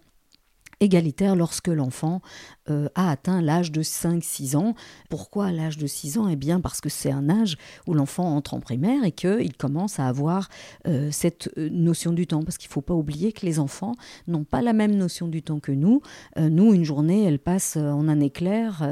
égalitaire 0.80 1.36
lorsque 1.36 1.68
l'enfant 1.68 2.22
euh, 2.70 2.88
a 2.96 3.10
atteint 3.10 3.42
l'âge 3.42 3.72
de 3.72 3.82
5-6 3.82 4.56
ans. 4.56 4.76
Pourquoi 5.10 5.52
l'âge 5.52 5.78
de 5.78 5.88
6 5.88 6.18
ans? 6.18 6.28
Eh 6.28 6.36
bien 6.36 6.60
parce 6.60 6.82
que 6.82 6.90
c'est 6.90 7.12
un 7.12 7.30
âge 7.30 7.58
où 7.88 7.94
l'enfant 7.94 8.36
entre 8.36 8.54
en 8.54 8.60
primaire 8.60 9.04
et 9.04 9.12
qu'il 9.12 9.56
commence 9.58 10.00
à 10.00 10.08
avoir 10.08 10.50
euh, 10.88 11.10
cette 11.12 11.50
euh, 11.58 11.70
notion 11.72 12.12
du 12.12 12.28
temps. 12.28 12.44
Parce 12.44 12.58
qu'il 12.58 12.70
ne 12.70 12.74
faut 12.74 12.82
pas 12.82 12.94
oublier 12.94 13.32
que 13.32 13.46
les 13.46 13.60
enfants 13.60 13.96
n'ont 14.28 14.44
pas 14.44 14.62
la 14.62 14.74
même 14.74 14.96
notion 14.96 15.28
du 15.28 15.42
temps 15.42 15.60
que 15.60 15.72
nous. 15.72 16.02
nous, 16.38 16.74
une 16.74 16.84
journée, 16.84 17.24
elle 17.24 17.40
passe 17.40 17.78
en 17.78 18.08
un 18.08 18.20
éclair. 18.20 18.88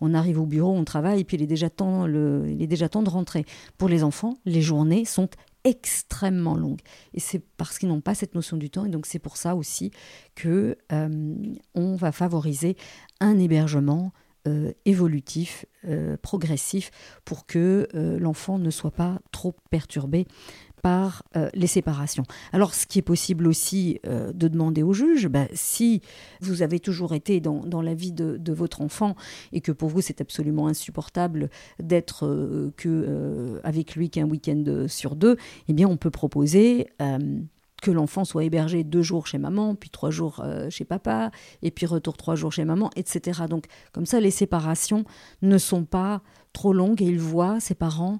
on 0.00 0.14
arrive 0.14 0.40
au 0.40 0.46
bureau, 0.46 0.72
on 0.72 0.84
travaille, 0.84 1.20
et 1.20 1.24
puis 1.24 1.36
il 1.36 1.42
est, 1.42 1.46
déjà 1.46 1.70
temps, 1.70 2.06
il 2.06 2.60
est 2.60 2.66
déjà 2.66 2.88
temps 2.88 3.02
de 3.02 3.10
rentrer. 3.10 3.44
Pour 3.78 3.88
les 3.88 4.02
enfants, 4.02 4.38
les 4.44 4.62
journées 4.62 5.04
sont 5.04 5.28
extrêmement 5.66 6.54
longue. 6.54 6.80
Et 7.12 7.20
c'est 7.20 7.42
parce 7.56 7.78
qu'ils 7.78 7.88
n'ont 7.88 8.00
pas 8.00 8.14
cette 8.14 8.34
notion 8.34 8.56
du 8.56 8.70
temps. 8.70 8.86
Et 8.86 8.88
donc 8.88 9.04
c'est 9.04 9.18
pour 9.18 9.36
ça 9.36 9.56
aussi 9.56 9.90
que 10.36 10.78
euh, 10.92 11.34
on 11.74 11.96
va 11.96 12.12
favoriser 12.12 12.76
un 13.20 13.36
hébergement 13.38 14.12
euh, 14.46 14.72
évolutif, 14.84 15.66
euh, 15.84 16.16
progressif, 16.22 16.92
pour 17.24 17.46
que 17.46 17.88
l'enfant 17.92 18.58
ne 18.58 18.70
soit 18.70 18.92
pas 18.92 19.18
trop 19.32 19.56
perturbé 19.70 20.26
par 20.82 21.22
euh, 21.36 21.48
les 21.54 21.66
séparations. 21.66 22.24
Alors, 22.52 22.74
ce 22.74 22.86
qui 22.86 22.98
est 22.98 23.02
possible 23.02 23.46
aussi 23.46 24.00
euh, 24.06 24.32
de 24.32 24.48
demander 24.48 24.82
au 24.82 24.92
juge, 24.92 25.28
bah, 25.28 25.46
si 25.52 26.02
vous 26.40 26.62
avez 26.62 26.80
toujours 26.80 27.14
été 27.14 27.40
dans, 27.40 27.82
la 27.82 27.94
vie 27.94 28.12
de, 28.12 28.52
votre 28.52 28.80
enfant 28.80 29.16
et 29.52 29.60
que 29.60 29.72
pour 29.72 29.90
vous 29.90 30.00
c'est 30.00 30.20
absolument 30.20 30.66
insupportable 30.66 31.50
d'être 31.82 32.26
euh, 32.26 32.72
que 32.76 33.60
avec 33.64 33.96
lui 33.96 34.08
qu'un 34.08 34.26
week-end 34.26 34.86
sur 34.88 35.14
deux, 35.14 35.36
eh 35.68 35.72
bien, 35.72 35.88
on 35.88 35.96
peut 35.96 36.10
proposer 36.10 36.88
que 37.82 37.90
l'enfant 37.90 38.24
soit 38.24 38.44
hébergé 38.44 38.82
deux 38.82 39.02
jours 39.02 39.26
chez 39.26 39.38
maman, 39.38 39.74
puis 39.74 39.90
trois 39.90 40.10
jours 40.10 40.44
chez 40.70 40.84
papa, 40.84 41.30
et 41.62 41.70
puis 41.70 41.86
retour 41.86 42.16
trois 42.16 42.34
jours 42.34 42.52
chez 42.52 42.64
maman, 42.64 42.90
etc. 42.96 43.42
Donc 43.48 43.66
comme 43.92 44.06
ça, 44.06 44.20
les 44.20 44.30
séparations 44.30 45.04
ne 45.42 45.58
sont 45.58 45.84
pas 45.84 46.22
trop 46.52 46.72
longues 46.72 47.02
et 47.02 47.06
il 47.06 47.20
voit 47.20 47.60
ses 47.60 47.74
parents 47.74 48.18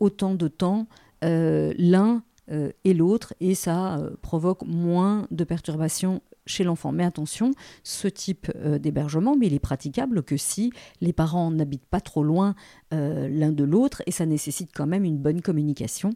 autant 0.00 0.34
de 0.34 0.48
temps 0.48 0.86
l'un 1.24 2.22
euh, 2.50 2.70
et 2.84 2.92
l'autre, 2.92 3.32
et 3.40 3.54
ça 3.54 3.96
euh, 3.96 4.10
provoque 4.20 4.62
moins 4.66 5.26
de 5.30 5.44
perturbations 5.44 6.20
chez 6.46 6.62
l'enfant. 6.62 6.92
Mais 6.92 7.04
attention, 7.04 7.52
ce 7.84 8.06
type 8.06 8.52
d'hébergement, 8.78 9.34
mais 9.34 9.46
il 9.46 9.54
est 9.54 9.58
praticable 9.58 10.22
que 10.22 10.36
si 10.36 10.72
les 11.00 11.14
parents 11.14 11.50
n'habitent 11.50 11.86
pas 11.86 12.02
trop 12.02 12.22
loin 12.22 12.54
l'un 12.92 13.50
de 13.50 13.64
l'autre, 13.64 14.02
et 14.06 14.10
ça 14.10 14.26
nécessite 14.26 14.70
quand 14.74 14.86
même 14.86 15.04
une 15.04 15.16
bonne 15.16 15.40
communication, 15.40 16.10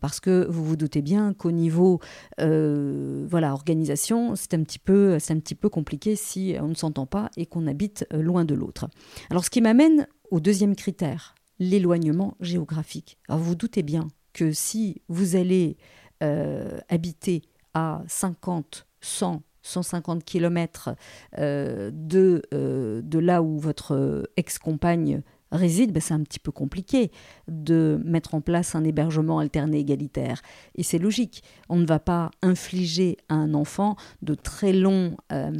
parce 0.00 0.20
que 0.20 0.46
vous 0.48 0.64
vous 0.64 0.76
doutez 0.76 1.02
bien 1.02 1.34
qu'au 1.34 1.50
niveau 1.50 1.98
voilà 2.38 3.52
organisation, 3.52 4.36
c'est 4.36 4.54
un 4.54 4.62
petit 4.62 4.78
peu 4.78 5.18
c'est 5.18 5.34
un 5.34 5.40
petit 5.40 5.56
peu 5.56 5.68
compliqué 5.68 6.14
si 6.14 6.54
on 6.60 6.68
ne 6.68 6.74
s'entend 6.74 7.06
pas 7.06 7.28
et 7.36 7.46
qu'on 7.46 7.66
habite 7.66 8.06
loin 8.12 8.44
de 8.44 8.54
l'autre. 8.54 8.88
Alors 9.28 9.44
ce 9.44 9.50
qui 9.50 9.60
m'amène 9.60 10.06
au 10.30 10.38
deuxième 10.38 10.76
critère, 10.76 11.34
l'éloignement 11.58 12.36
géographique. 12.40 13.18
Alors 13.28 13.40
vous, 13.40 13.48
vous 13.48 13.54
doutez 13.56 13.82
bien 13.82 14.06
que 14.32 14.52
si 14.52 15.02
vous 15.08 15.36
allez 15.36 15.76
euh, 16.22 16.78
habiter 16.88 17.42
à 17.74 18.02
50, 18.06 18.86
100, 19.00 19.42
150 19.62 20.24
km 20.24 20.94
de, 21.36 22.42
euh, 22.54 23.02
de 23.02 23.18
là 23.18 23.42
où 23.42 23.58
votre 23.58 24.28
ex-compagne 24.36 25.22
réside, 25.52 25.92
ben 25.92 26.00
c'est 26.00 26.14
un 26.14 26.22
petit 26.22 26.38
peu 26.38 26.52
compliqué 26.52 27.10
de 27.48 28.00
mettre 28.04 28.34
en 28.34 28.40
place 28.40 28.74
un 28.74 28.84
hébergement 28.84 29.38
alterné 29.38 29.78
égalitaire. 29.78 30.42
Et 30.74 30.82
c'est 30.82 30.98
logique. 30.98 31.42
On 31.68 31.76
ne 31.76 31.86
va 31.86 31.98
pas 31.98 32.30
infliger 32.42 33.16
à 33.28 33.34
un 33.34 33.54
enfant 33.54 33.96
de 34.22 34.34
très 34.34 34.72
longs 34.72 35.16
euh, 35.32 35.50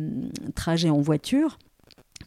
trajets 0.55 0.91
en 0.91 1.01
voiture 1.01 1.59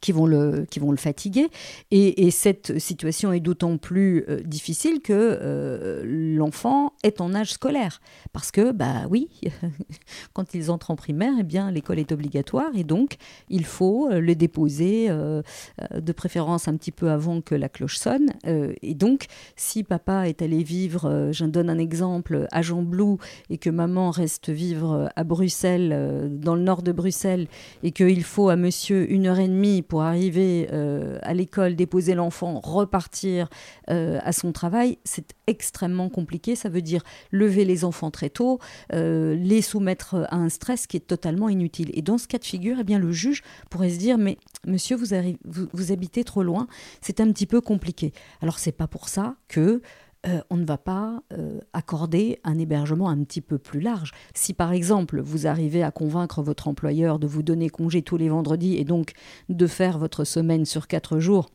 qui 0.01 0.11
vont 0.11 0.25
le, 0.25 0.65
qui 0.69 0.79
vont 0.79 0.91
le 0.91 0.97
fatiguer. 0.97 1.47
Et, 1.91 2.31
cette 2.31 2.79
situation 2.79 3.33
est 3.33 3.39
d'autant 3.39 3.77
plus 3.77 4.25
euh, 4.27 4.41
difficile 4.41 5.01
que 5.01 5.13
euh, 5.13 6.01
l'enfant 6.05 6.93
est 7.03 7.21
en 7.21 7.35
âge 7.35 7.53
scolaire. 7.53 8.01
Parce 8.33 8.51
que, 8.51 8.71
bah 8.71 9.05
oui, 9.09 9.29
quand 10.33 10.53
ils 10.53 10.71
entrent 10.71 10.91
en 10.91 10.95
primaire, 10.95 11.33
eh 11.39 11.43
bien, 11.43 11.69
l'école 11.71 11.99
est 11.99 12.11
obligatoire 12.11 12.71
et 12.73 12.83
donc 12.83 13.17
il 13.49 13.65
faut 13.65 14.09
euh, 14.09 14.19
le 14.19 14.33
déposer 14.33 15.09
de 15.09 16.11
préférence 16.13 16.67
un 16.67 16.75
petit 16.77 16.91
peu 16.91 17.11
avant 17.11 17.41
que 17.41 17.53
la 17.53 17.69
cloche 17.69 17.97
sonne. 17.97 18.31
et 18.45 18.95
donc, 18.95 19.25
si 19.55 19.83
papa 19.83 20.27
est 20.27 20.41
allé 20.41 20.63
vivre, 20.63 21.29
je 21.31 21.45
donne 21.45 21.69
un 21.69 21.77
exemple, 21.77 22.47
à 22.51 22.61
Jean 22.61 22.81
Blou 22.81 23.19
et 23.49 23.57
que 23.57 23.69
maman 23.69 24.09
reste 24.09 24.49
vivre 24.49 25.09
à 25.15 25.23
Bruxelles, 25.23 26.29
dans 26.31 26.55
le 26.55 26.61
nord 26.61 26.81
de 26.81 26.91
Bruxelles, 26.91 27.47
et 27.83 27.91
qu'il 27.91 28.23
faut 28.23 28.49
à 28.49 28.55
monsieur 28.55 29.11
une 29.11 29.27
heure 29.27 29.39
et 29.39 29.47
demie 29.47 29.83
pour 29.91 30.03
arriver 30.03 30.69
euh, 30.71 31.19
à 31.21 31.33
l'école, 31.33 31.75
déposer 31.75 32.15
l'enfant, 32.15 32.61
repartir 32.61 33.49
euh, 33.89 34.19
à 34.23 34.31
son 34.31 34.53
travail, 34.53 34.99
c'est 35.03 35.35
extrêmement 35.47 36.07
compliqué. 36.07 36.55
Ça 36.55 36.69
veut 36.69 36.81
dire 36.81 37.03
lever 37.31 37.65
les 37.65 37.83
enfants 37.83 38.09
très 38.09 38.29
tôt, 38.29 38.59
euh, 38.93 39.35
les 39.35 39.61
soumettre 39.61 40.25
à 40.29 40.37
un 40.37 40.47
stress 40.47 40.87
qui 40.87 40.95
est 40.95 41.05
totalement 41.05 41.49
inutile. 41.49 41.91
Et 41.93 42.01
dans 42.01 42.17
ce 42.17 42.29
cas 42.29 42.37
de 42.37 42.45
figure, 42.45 42.77
eh 42.79 42.85
bien, 42.85 42.99
le 42.99 43.11
juge 43.11 43.43
pourrait 43.69 43.89
se 43.89 43.97
dire, 43.97 44.17
mais 44.17 44.37
monsieur, 44.65 44.95
vous, 44.95 45.67
vous 45.73 45.91
habitez 45.91 46.23
trop 46.23 46.43
loin, 46.43 46.67
c'est 47.01 47.19
un 47.19 47.29
petit 47.29 47.45
peu 47.45 47.59
compliqué. 47.59 48.13
Alors 48.41 48.59
c'est 48.59 48.71
pas 48.71 48.87
pour 48.87 49.09
ça 49.09 49.35
que 49.49 49.81
euh, 50.27 50.41
on 50.51 50.57
ne 50.57 50.65
va 50.65 50.77
pas 50.77 51.23
euh, 51.33 51.59
accorder 51.73 52.39
un 52.43 52.59
hébergement 52.59 53.09
un 53.09 53.23
petit 53.23 53.41
peu 53.41 53.57
plus 53.57 53.79
large. 53.79 54.11
Si 54.35 54.53
par 54.53 54.71
exemple 54.71 55.19
vous 55.19 55.47
arrivez 55.47 55.81
à 55.81 55.89
convaincre 55.89 56.43
votre 56.43 56.67
employeur 56.67 57.17
de 57.17 57.25
vous 57.25 57.41
donner 57.41 57.69
congé 57.69 58.03
tous 58.03 58.17
les 58.17 58.29
vendredis 58.29 58.77
et 58.77 58.83
donc 58.83 59.13
de 59.49 59.65
faire 59.65 59.97
votre 59.97 60.23
semaine 60.23 60.65
sur 60.65 60.87
quatre 60.87 61.19
jours, 61.19 61.49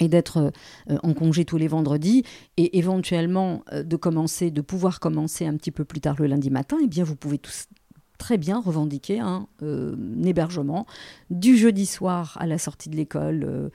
et 0.00 0.08
d'être 0.08 0.52
euh, 0.90 0.98
en 1.02 1.12
congé 1.12 1.44
tous 1.44 1.58
les 1.58 1.68
vendredis 1.68 2.24
et 2.56 2.78
éventuellement 2.78 3.62
de 3.72 3.96
commencer 3.96 4.50
de 4.50 4.62
pouvoir 4.62 5.00
commencer 5.00 5.46
un 5.46 5.54
petit 5.56 5.70
peu 5.70 5.84
plus 5.84 6.00
tard 6.00 6.16
le 6.18 6.26
lundi 6.26 6.50
matin 6.50 6.78
eh 6.82 6.86
bien 6.88 7.04
vous 7.04 7.14
pouvez 7.14 7.36
tous 7.36 7.66
très 8.16 8.38
bien 8.38 8.58
revendiquer 8.58 9.20
un, 9.20 9.48
hébergement 10.24 10.86
du 11.28 11.58
jeudi 11.58 11.84
soir 11.84 12.38
à 12.40 12.46
la 12.46 12.56
sortie 12.56 12.88
de 12.88 12.96
l'école 12.96 13.70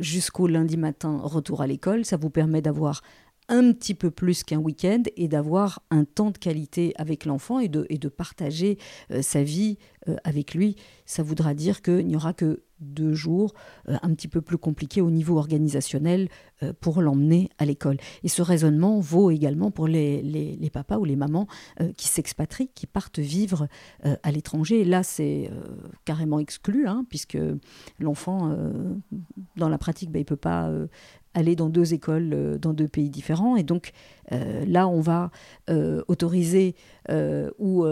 jusqu'au 0.00 0.48
lundi 0.48 0.76
matin 0.76 1.20
retour 1.22 1.62
à 1.62 1.68
l'école 1.68 2.04
ça 2.04 2.16
vous 2.16 2.30
permet 2.30 2.62
d'avoir 2.62 3.02
un 3.50 3.72
petit 3.72 3.94
peu 3.94 4.10
plus 4.10 4.44
qu'un 4.44 4.58
week-end 4.58 5.02
et 5.16 5.28
d'avoir 5.28 5.82
un 5.90 6.04
temps 6.04 6.30
de 6.30 6.38
qualité 6.38 6.94
avec 6.96 7.24
l'enfant 7.26 7.58
et 7.58 7.68
de, 7.68 7.84
et 7.90 7.98
de 7.98 8.08
partager 8.08 8.78
euh, 9.10 9.22
sa 9.22 9.42
vie 9.42 9.76
euh, 10.08 10.16
avec 10.24 10.54
lui. 10.54 10.76
Ça 11.04 11.22
voudra 11.22 11.52
dire 11.52 11.82
qu'il 11.82 12.06
n'y 12.06 12.14
aura 12.14 12.32
que 12.32 12.62
deux 12.78 13.12
jours 13.12 13.52
euh, 13.88 13.96
un 14.02 14.14
petit 14.14 14.28
peu 14.28 14.40
plus 14.40 14.56
compliqués 14.56 15.00
au 15.02 15.10
niveau 15.10 15.36
organisationnel 15.36 16.28
pour 16.80 17.00
l'emmener 17.00 17.48
à 17.56 17.64
l'école. 17.64 17.96
Et 18.22 18.28
ce 18.28 18.42
raisonnement 18.42 19.00
vaut 19.00 19.30
également 19.30 19.70
pour 19.70 19.88
les, 19.88 20.20
les, 20.20 20.70
papas 20.70 20.98
ou 20.98 21.06
les 21.06 21.16
mamans 21.16 21.46
qui 21.96 22.06
s'expatrient, 22.06 22.68
qui 22.74 22.86
partent 22.86 23.18
vivre 23.18 23.66
à 24.02 24.30
l'étranger. 24.30 24.84
Là, 24.84 25.02
c'est 25.02 25.50
carrément 26.04 26.38
exclu, 26.38 26.86
hein, 26.86 27.06
puisque 27.08 27.38
l'enfant, 27.98 28.54
dans 29.56 29.70
la 29.70 29.78
pratique, 29.78 30.10
ben, 30.10 30.18
il 30.18 30.24
ne 30.24 30.26
peut 30.26 30.36
pas 30.36 30.70
aller 31.34 31.56
dans 31.56 31.68
deux 31.68 31.94
écoles 31.94 32.30
euh, 32.32 32.58
dans 32.58 32.72
deux 32.72 32.88
pays 32.88 33.10
différents. 33.10 33.56
Et 33.56 33.62
donc 33.62 33.92
euh, 34.32 34.64
là, 34.66 34.88
on 34.88 35.00
va 35.00 35.30
euh, 35.68 36.02
autoriser 36.08 36.74
ou 37.58 37.84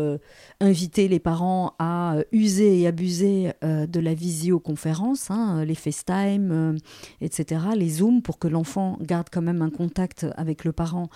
inviter 0.61 1.09
les 1.09 1.19
parents 1.19 1.75
à 1.81 2.19
user 2.31 2.81
et 2.81 2.87
abuser 2.87 3.51
de 3.63 3.99
la 3.99 4.15
visioconférence, 4.15 5.33
hein, 5.33 5.65
les 5.65 5.75
FaceTime, 5.75 6.79
etc., 7.21 7.63
les 7.75 7.89
Zooms, 7.89 8.23
pour 8.23 8.39
que 8.39 8.47
l'enfant 8.47 8.97
garde 9.01 9.27
quand 9.33 9.43
même 9.43 9.61
un 9.61 9.71
contact 9.71 10.25
avec 10.37 10.65
le 10.65 10.71
parent 10.71 11.09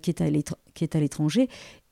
qui 0.00 0.10
est 0.10 0.94
à 0.94 1.00
l'étranger 1.00 1.50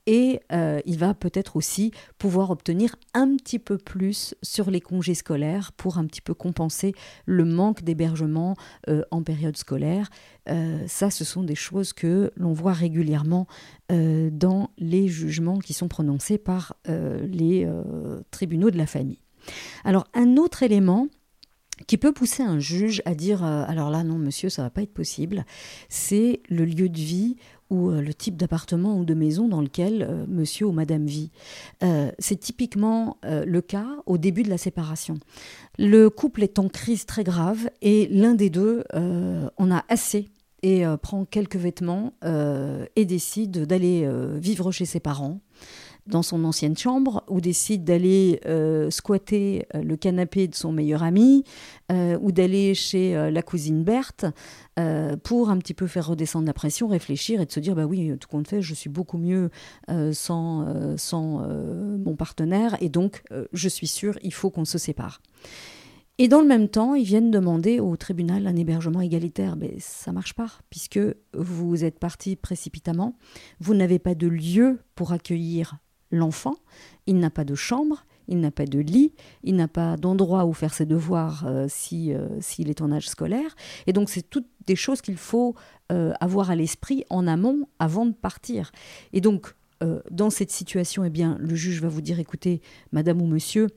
et 0.09 0.39
euh, 0.51 0.81
il 0.87 0.97
va 0.97 1.13
peut-être 1.13 1.55
aussi 1.55 1.91
pouvoir 2.17 2.49
obtenir 2.49 2.95
un 3.13 3.35
petit 3.37 3.59
peu 3.59 3.77
plus 3.77 4.33
sur 4.41 4.71
les 4.71 4.81
congés 4.81 5.13
scolaires 5.13 5.71
pour 5.71 5.99
un 5.99 6.07
petit 6.07 6.19
peu 6.19 6.33
compenser 6.33 6.95
le 7.27 7.45
manque 7.45 7.83
d'hébergement 7.83 8.55
euh, 8.87 9.03
en 9.11 9.21
période 9.21 9.55
scolaire. 9.55 10.09
Euh, 10.49 10.79
ça, 10.87 11.11
ce 11.11 11.23
sont 11.23 11.43
des 11.43 11.53
choses 11.53 11.93
que 11.93 12.31
l'on 12.37 12.53
voit 12.53 12.73
régulièrement 12.73 13.45
dans 13.91 14.69
les 14.77 15.07
jugements 15.07 15.57
qui 15.57 15.73
sont 15.73 15.87
prononcés 15.87 16.37
par 16.37 16.75
les 16.87 17.67
tribunaux 18.29 18.69
de 18.69 18.77
la 18.77 18.85
famille. 18.85 19.17
Alors, 19.83 20.05
un 20.13 20.37
autre 20.37 20.61
élément 20.61 21.07
qui 21.87 21.97
peut 21.97 22.11
pousser 22.11 22.43
un 22.43 22.59
juge 22.59 23.01
à 23.05 23.15
dire 23.15 23.43
alors 23.43 23.89
là 23.89 24.03
non 24.03 24.17
monsieur 24.17 24.49
ça 24.49 24.63
va 24.63 24.69
pas 24.69 24.81
être 24.81 24.93
possible 24.93 25.45
c'est 25.87 26.41
le 26.49 26.65
lieu 26.65 26.89
de 26.89 26.97
vie 26.97 27.35
ou 27.69 27.89
euh, 27.89 28.01
le 28.01 28.13
type 28.13 28.35
d'appartement 28.35 28.97
ou 28.97 29.05
de 29.05 29.13
maison 29.13 29.47
dans 29.47 29.61
lequel 29.61 30.01
euh, 30.01 30.25
monsieur 30.27 30.67
ou 30.67 30.71
madame 30.71 31.05
vit. 31.05 31.31
Euh, 31.83 32.11
c'est 32.19 32.39
typiquement 32.39 33.17
le 33.23 33.61
cas 33.61 33.87
au 34.05 34.17
début 34.17 34.43
de 34.43 34.49
la 34.49 34.57
séparation. 34.57 35.17
Le 35.77 36.09
couple 36.09 36.43
est 36.43 36.59
en 36.59 36.67
crise 36.67 37.05
très 37.05 37.23
grave 37.23 37.69
et 37.81 38.07
l'un 38.07 38.33
des 38.33 38.49
deux 38.49 38.83
en 38.93 39.71
a 39.71 39.83
assez 39.87 40.29
et 40.61 40.83
prend 41.01 41.25
quelques 41.25 41.55
vêtements 41.55 42.13
et 42.95 43.05
décide 43.05 43.65
d'aller 43.65 44.09
vivre 44.39 44.71
chez 44.71 44.85
ses 44.85 44.99
parents 44.99 45.41
dans 46.09 46.23
son 46.23 46.43
ancienne 46.43 46.75
chambre 46.75 47.23
ou 47.29 47.39
décide 47.39 47.83
d'aller 47.83 48.41
euh, 48.45 48.89
squatter 48.89 49.65
euh, 49.75 49.81
le 49.81 49.95
canapé 49.95 50.47
de 50.47 50.55
son 50.55 50.71
meilleur 50.71 51.03
ami 51.03 51.43
euh, 51.91 52.17
ou 52.21 52.31
d'aller 52.31 52.73
chez 52.73 53.13
la 53.31 53.41
cousine 53.41 53.83
Berthe 53.83 54.25
pour 55.23 55.49
un 55.49 55.57
petit 55.57 55.73
peu 55.73 55.87
faire 55.87 56.07
redescendre 56.07 56.47
la 56.47 56.53
pression, 56.53 56.87
réfléchir 56.87 57.41
et 57.41 57.45
de 57.45 57.51
se 57.51 57.59
dire 57.59 57.75
bah 57.75 57.85
oui, 57.85 58.13
tout 58.17 58.29
compte 58.29 58.47
fait, 58.47 58.61
je 58.61 58.73
suis 58.73 58.89
beaucoup 58.89 59.17
mieux 59.17 59.49
sans, 60.13 60.95
sans 60.95 61.45
mon 61.97 62.15
partenaire 62.15 62.77
et 62.79 62.87
donc 62.87 63.23
je 63.51 63.67
suis 63.67 63.87
sûre, 63.87 64.17
il 64.23 64.33
faut 64.33 64.49
qu'on 64.49 64.63
se 64.63 64.77
sépare. 64.77 65.21
Et 66.17 66.27
dans 66.27 66.41
le 66.41 66.47
même 66.47 66.67
temps, 66.67 66.95
ils 66.95 67.05
viennent 67.05 67.31
demander 67.31 67.79
au 67.79 67.95
tribunal 67.95 68.45
un 68.45 68.55
hébergement 68.55 68.99
égalitaire. 68.99 69.55
Mais 69.55 69.75
ça 69.79 70.11
marche 70.11 70.33
pas, 70.33 70.51
puisque 70.69 70.99
vous 71.33 71.83
êtes 71.85 71.97
parti 71.97 72.35
précipitamment, 72.35 73.17
vous 73.59 73.73
n'avez 73.73 73.99
pas 73.99 74.15
de 74.15 74.27
lieu 74.27 74.79
pour 74.95 75.13
accueillir 75.13 75.77
l'enfant, 76.11 76.55
il 77.07 77.17
n'a 77.17 77.29
pas 77.29 77.43
de 77.43 77.55
chambre, 77.55 78.05
il 78.27 78.39
n'a 78.39 78.51
pas 78.51 78.65
de 78.65 78.79
lit, 78.79 79.13
il 79.43 79.55
n'a 79.55 79.67
pas 79.67 79.97
d'endroit 79.97 80.45
où 80.45 80.53
faire 80.53 80.73
ses 80.73 80.85
devoirs 80.85 81.45
euh, 81.47 81.65
si, 81.67 82.13
euh, 82.13 82.27
s'il 82.39 82.69
est 82.69 82.81
en 82.81 82.91
âge 82.91 83.09
scolaire. 83.09 83.55
Et 83.87 83.93
donc, 83.93 84.09
c'est 84.09 84.29
toutes 84.29 84.47
des 84.65 84.75
choses 84.75 85.01
qu'il 85.01 85.17
faut 85.17 85.55
avoir 86.19 86.51
à 86.51 86.55
l'esprit 86.55 87.03
en 87.09 87.25
amont 87.25 87.67
avant 87.79 88.05
de 88.05 88.13
partir. 88.13 88.71
Et 89.11 89.21
donc, 89.21 89.55
dans 90.11 90.29
cette 90.29 90.51
situation, 90.51 91.03
eh 91.03 91.09
bien, 91.09 91.35
le 91.39 91.55
juge 91.55 91.81
va 91.81 91.87
vous 91.87 92.01
dire, 92.01 92.19
écoutez, 92.19 92.61
madame 92.91 93.23
ou 93.23 93.25
monsieur, 93.25 93.69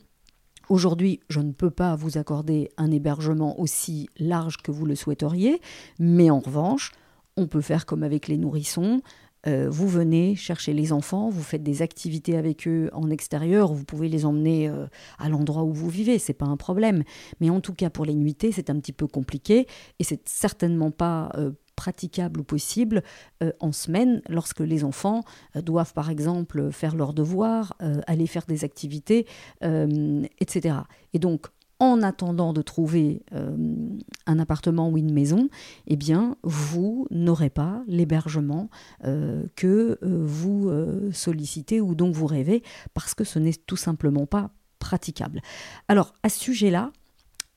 Aujourd'hui, 0.68 1.20
je 1.28 1.40
ne 1.40 1.52
peux 1.52 1.70
pas 1.70 1.96
vous 1.96 2.18
accorder 2.18 2.70
un 2.76 2.90
hébergement 2.90 3.60
aussi 3.60 4.08
large 4.18 4.58
que 4.58 4.70
vous 4.70 4.86
le 4.86 4.94
souhaiteriez, 4.94 5.60
mais 5.98 6.30
en 6.30 6.40
revanche, 6.40 6.92
on 7.36 7.46
peut 7.46 7.60
faire 7.60 7.84
comme 7.84 8.02
avec 8.02 8.28
les 8.28 8.38
nourrissons. 8.38 9.02
Euh, 9.46 9.68
vous 9.68 9.88
venez 9.88 10.36
chercher 10.36 10.72
les 10.72 10.92
enfants, 10.92 11.28
vous 11.28 11.42
faites 11.42 11.62
des 11.62 11.82
activités 11.82 12.36
avec 12.36 12.68
eux 12.68 12.90
en 12.92 13.10
extérieur, 13.10 13.72
vous 13.72 13.84
pouvez 13.84 14.08
les 14.08 14.24
emmener 14.24 14.68
euh, 14.68 14.86
à 15.18 15.28
l'endroit 15.28 15.64
où 15.64 15.72
vous 15.72 15.88
vivez, 15.88 16.18
c'est 16.18 16.32
pas 16.32 16.46
un 16.46 16.56
problème. 16.56 17.02
Mais 17.40 17.50
en 17.50 17.60
tout 17.60 17.74
cas, 17.74 17.90
pour 17.90 18.04
les 18.04 18.14
nuitées, 18.14 18.52
c'est 18.52 18.70
un 18.70 18.78
petit 18.78 18.92
peu 18.92 19.06
compliqué 19.06 19.66
et 19.98 20.04
c'est 20.04 20.28
certainement 20.28 20.90
pas 20.90 21.30
euh, 21.36 21.50
praticable 21.74 22.40
ou 22.40 22.44
possible 22.44 23.02
en 23.58 23.72
semaine 23.72 24.20
lorsque 24.28 24.60
les 24.60 24.84
enfants 24.84 25.22
doivent 25.56 25.94
par 25.94 26.10
exemple 26.10 26.70
faire 26.70 26.94
leurs 26.94 27.14
devoirs, 27.14 27.76
aller 28.06 28.26
faire 28.26 28.44
des 28.46 28.62
activités, 28.62 29.26
etc. 29.62 30.76
Et 31.14 31.18
donc 31.18 31.46
en 31.82 32.00
attendant 32.00 32.52
de 32.52 32.62
trouver 32.62 33.22
euh, 33.32 33.56
un 34.26 34.38
appartement 34.38 34.88
ou 34.88 34.98
une 34.98 35.12
maison, 35.12 35.48
eh 35.88 35.96
bien, 35.96 36.36
vous 36.44 37.08
n'aurez 37.10 37.50
pas 37.50 37.82
l'hébergement 37.88 38.70
euh, 39.04 39.42
que 39.56 39.98
euh, 40.00 40.22
vous 40.22 40.70
sollicitez 41.12 41.80
ou 41.80 41.96
dont 41.96 42.12
vous 42.12 42.26
rêvez, 42.26 42.62
parce 42.94 43.14
que 43.14 43.24
ce 43.24 43.40
n'est 43.40 43.52
tout 43.66 43.76
simplement 43.76 44.26
pas 44.26 44.50
praticable. 44.78 45.42
Alors, 45.88 46.12
à 46.22 46.28
ce 46.28 46.38
sujet-là, 46.38 46.92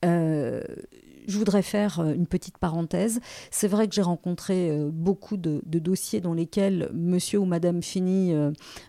je 0.02 1.38
voudrais 1.38 1.62
faire 1.62 2.00
une 2.00 2.26
petite 2.26 2.58
parenthèse. 2.58 3.20
C'est 3.50 3.66
vrai 3.66 3.88
que 3.88 3.94
j'ai 3.94 4.02
rencontré 4.02 4.76
beaucoup 4.92 5.36
de, 5.36 5.60
de, 5.66 5.78
dossiers 5.80 6.20
dans 6.20 6.34
lesquels 6.34 6.90
monsieur 6.94 7.40
ou 7.40 7.44
madame 7.44 7.82
finit 7.82 8.32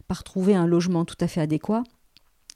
par 0.07 0.23
trouver 0.23 0.53
un 0.53 0.67
logement 0.67 1.05
tout 1.05 1.17
à 1.19 1.27
fait 1.27 1.41
adéquat 1.41 1.83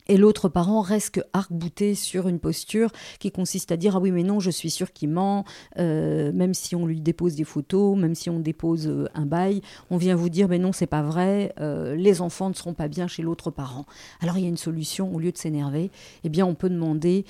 et 0.08 0.18
l'autre 0.18 0.50
parent 0.50 0.82
reste 0.82 1.26
arc-bouté 1.34 1.96
sur 1.96 2.28
une 2.28 2.40
posture 2.40 2.92
qui 3.20 3.32
consiste 3.32 3.72
à 3.72 3.78
dire 3.78 3.96
ah 3.96 4.00
oui 4.00 4.12
mais 4.12 4.24
non 4.24 4.40
je 4.40 4.50
suis 4.50 4.70
sûr 4.70 4.92
qu'il 4.94 5.10
ment 5.10 5.46
euh, 5.78 6.32
même 6.34 6.54
si 6.54 6.76
on 6.76 6.86
lui 6.86 7.02
dépose 7.02 7.36
des 7.36 7.44
photos 7.44 7.98
même 7.98 8.16
si 8.16 8.30
on 8.30 8.40
dépose 8.40 8.88
euh, 8.88 9.08
un 9.14 9.26
bail 9.26 9.62
on 9.90 9.98
vient 9.98 10.16
vous 10.16 10.30
dire 10.30 10.48
mais 10.48 10.60
non 10.60 10.72
c'est 10.72 10.88
pas 10.88 11.02
vrai 11.02 11.54
euh, 11.60 11.96
les 11.96 12.22
enfants 12.22 12.50
ne 12.50 12.54
seront 12.54 12.74
pas 12.74 12.88
bien 12.88 13.08
chez 13.08 13.22
l'autre 13.22 13.52
parent. 13.52 13.86
Alors 14.22 14.38
il 14.38 14.44
y 14.44 14.46
a 14.46 14.50
une 14.50 14.58
solution 14.58 15.14
au 15.14 15.20
lieu 15.20 15.32
de 15.32 15.38
s'énerver 15.38 15.92
eh 16.24 16.30
bien 16.30 16.46
on 16.46 16.56
peut 16.56 16.70
demander 16.70 17.26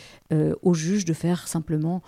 au 0.62 0.74
juge 0.74 1.06
de 1.06 1.14
faire 1.14 1.48
simplement 1.48 2.02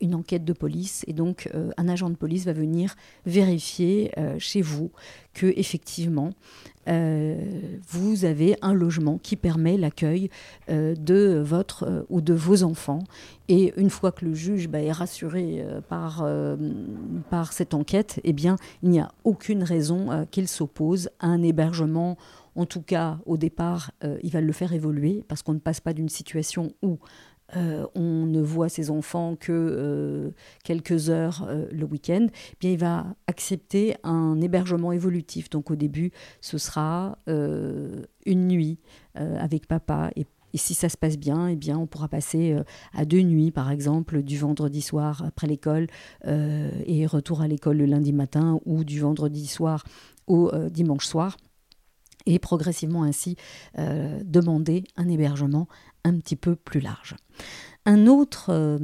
une 0.00 0.14
enquête 0.14 0.44
de 0.44 0.52
police. 0.52 1.04
Et 1.08 1.12
donc 1.12 1.50
un 1.76 1.88
agent 1.88 2.10
de 2.10 2.14
police 2.14 2.44
va 2.44 2.52
venir 2.52 2.94
vérifier 3.24 4.12
chez 4.38 4.62
vous 4.62 4.90
que 5.36 5.52
effectivement 5.56 6.30
euh, 6.88 7.36
vous 7.88 8.24
avez 8.24 8.56
un 8.62 8.72
logement 8.72 9.18
qui 9.18 9.36
permet 9.36 9.76
l'accueil 9.76 10.30
euh, 10.70 10.94
de 10.94 11.42
votre 11.44 11.82
euh, 11.82 12.02
ou 12.08 12.20
de 12.20 12.32
vos 12.32 12.62
enfants. 12.62 13.00
Et 13.48 13.74
une 13.76 13.90
fois 13.90 14.12
que 14.12 14.24
le 14.24 14.34
juge 14.34 14.68
bah, 14.68 14.80
est 14.80 14.92
rassuré 14.92 15.64
par, 15.88 16.26
cette 17.52 17.74
enquête, 17.74 18.20
eh 18.24 18.34
il 18.82 18.90
n'y 18.90 18.98
a 18.98 19.12
aucune 19.24 19.62
raison 19.62 20.26
qu'il 20.30 20.48
s'oppose 20.48 21.10
à 21.20 21.28
un 21.28 21.42
hébergement 21.42 22.16
en 22.56 22.64
tout 22.64 22.80
cas, 22.80 23.18
au 23.26 23.36
départ, 23.36 23.92
il 24.22 24.30
va 24.30 24.40
le 24.40 24.52
faire 24.52 24.72
évoluer 24.72 25.22
parce 25.28 25.42
qu'on 25.42 25.52
ne 25.52 25.58
passe 25.58 25.80
pas 25.80 25.92
d'une 25.92 26.08
situation 26.08 26.72
où 26.82 26.98
euh, 27.54 27.86
on 27.94 28.26
ne 28.26 28.40
voit 28.40 28.68
ses 28.68 28.90
enfants 28.90 29.36
que 29.38 29.52
euh, 29.52 30.30
quelques 30.64 31.10
heures 31.10 31.46
euh, 31.48 31.66
le 31.70 31.84
week-end, 31.84 32.26
eh 32.28 32.56
bien 32.58 32.70
il 32.72 32.78
va 32.78 33.06
accepter 33.26 33.96
un 34.02 34.40
hébergement 34.40 34.92
évolutif. 34.92 35.48
Donc 35.50 35.70
au 35.70 35.76
début, 35.76 36.10
ce 36.40 36.58
sera 36.58 37.18
une 37.26 38.48
nuit 38.48 38.78
avec 39.14 39.66
papa. 39.66 40.10
Et, 40.16 40.26
si 40.54 40.72
ça 40.72 40.88
se 40.88 40.96
passe 40.96 41.18
bien, 41.18 41.48
eh 41.48 41.56
bien 41.56 41.76
on 41.76 41.86
pourra 41.86 42.08
passer 42.08 42.56
à 42.94 43.04
deux 43.04 43.20
nuits, 43.20 43.50
par 43.50 43.70
exemple, 43.70 44.22
du 44.22 44.38
vendredi 44.38 44.80
soir 44.80 45.22
après 45.26 45.46
l'école 45.46 45.86
et 46.24 47.04
retour 47.04 47.42
à 47.42 47.48
l'école 47.48 47.76
le 47.76 47.84
lundi 47.84 48.14
matin 48.14 48.58
ou 48.64 48.82
du 48.82 49.00
vendredi 49.00 49.46
soir 49.46 49.84
au 50.26 50.50
dimanche 50.70 51.04
soir. 51.04 51.36
Et 52.24 52.38
progressivement 52.38 53.02
ainsi 53.02 53.36
demander 53.76 54.84
un 54.96 55.08
hébergement 55.08 55.68
un 56.06 56.18
petit 56.18 56.36
peu 56.36 56.56
plus 56.56 56.80
large. 56.80 57.16
Un 57.84 58.06
autre 58.06 58.46
euh, 58.50 58.78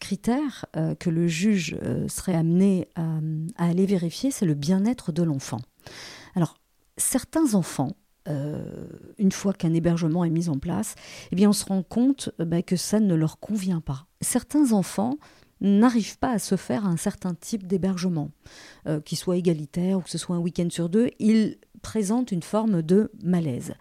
critère 0.00 0.66
euh, 0.76 0.94
que 0.94 1.10
le 1.10 1.28
juge 1.28 1.76
euh, 1.82 2.08
serait 2.08 2.34
amené 2.34 2.88
à, 2.96 3.20
aller 3.56 3.86
vérifier, 3.86 4.30
c'est 4.30 4.46
le 4.46 4.54
bien-être 4.54 5.12
de 5.12 5.22
l'enfant. 5.22 5.60
Alors, 6.34 6.56
certains 6.96 7.54
enfants, 7.54 7.92
une 9.16 9.32
fois 9.32 9.54
qu'un 9.54 9.72
hébergement 9.72 10.22
est 10.22 10.28
mis 10.28 10.50
en 10.50 10.58
place, 10.58 10.96
eh 11.32 11.36
bien, 11.36 11.48
on 11.48 11.54
se 11.54 11.64
rend 11.64 11.82
compte 11.82 12.28
bah, 12.38 12.60
que 12.60 12.76
ça 12.76 13.00
ne 13.00 13.14
leur 13.14 13.40
convient 13.40 13.80
pas. 13.80 14.06
Certains 14.20 14.72
enfants 14.72 15.16
n'arrivent 15.62 16.18
pas 16.18 16.32
à 16.32 16.38
se 16.38 16.56
faire 16.56 16.84
un 16.84 16.98
certain 16.98 17.32
type 17.32 17.66
d'hébergement, 17.66 18.30
qui 19.06 19.16
soit 19.16 19.38
égalitaire 19.38 19.96
ou 19.96 20.02
que 20.02 20.10
ce 20.10 20.18
soit 20.18 20.36
un 20.36 20.40
week-end 20.40 20.68
sur 20.68 20.90
deux. 20.90 21.08
Ils 21.18 21.56
présentent 21.82 22.32
une 22.32 22.42
forme 22.42 22.82
de 22.82 23.10
malaise. 23.22 23.74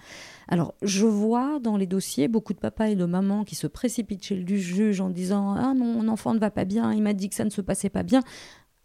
Alors, 0.47 0.73
je 0.81 1.05
vois 1.05 1.59
dans 1.59 1.77
les 1.77 1.87
dossiers 1.87 2.27
beaucoup 2.27 2.53
de 2.53 2.59
papas 2.59 2.87
et 2.87 2.95
de 2.95 3.05
mamans 3.05 3.43
qui 3.43 3.55
se 3.55 3.67
précipitent 3.67 4.23
chez 4.23 4.35
le 4.35 4.55
juge 4.55 5.01
en 5.01 5.09
disant 5.09 5.53
Ah, 5.53 5.73
mon 5.73 6.07
enfant 6.07 6.33
ne 6.33 6.39
va 6.39 6.51
pas 6.51 6.65
bien, 6.65 6.93
il 6.93 7.01
m'a 7.01 7.13
dit 7.13 7.29
que 7.29 7.35
ça 7.35 7.45
ne 7.45 7.49
se 7.49 7.61
passait 7.61 7.89
pas 7.89 8.03
bien. 8.03 8.21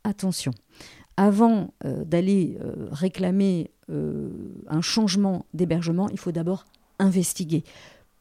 Attention, 0.05 0.53
avant 1.17 1.73
euh, 1.85 2.05
d'aller 2.05 2.59
euh, 2.61 2.89
réclamer 2.91 3.71
euh, 3.91 4.31
un 4.69 4.81
changement 4.81 5.47
d'hébergement, 5.55 6.09
il 6.11 6.19
faut 6.19 6.33
d'abord 6.33 6.65
investiguer 6.99 7.65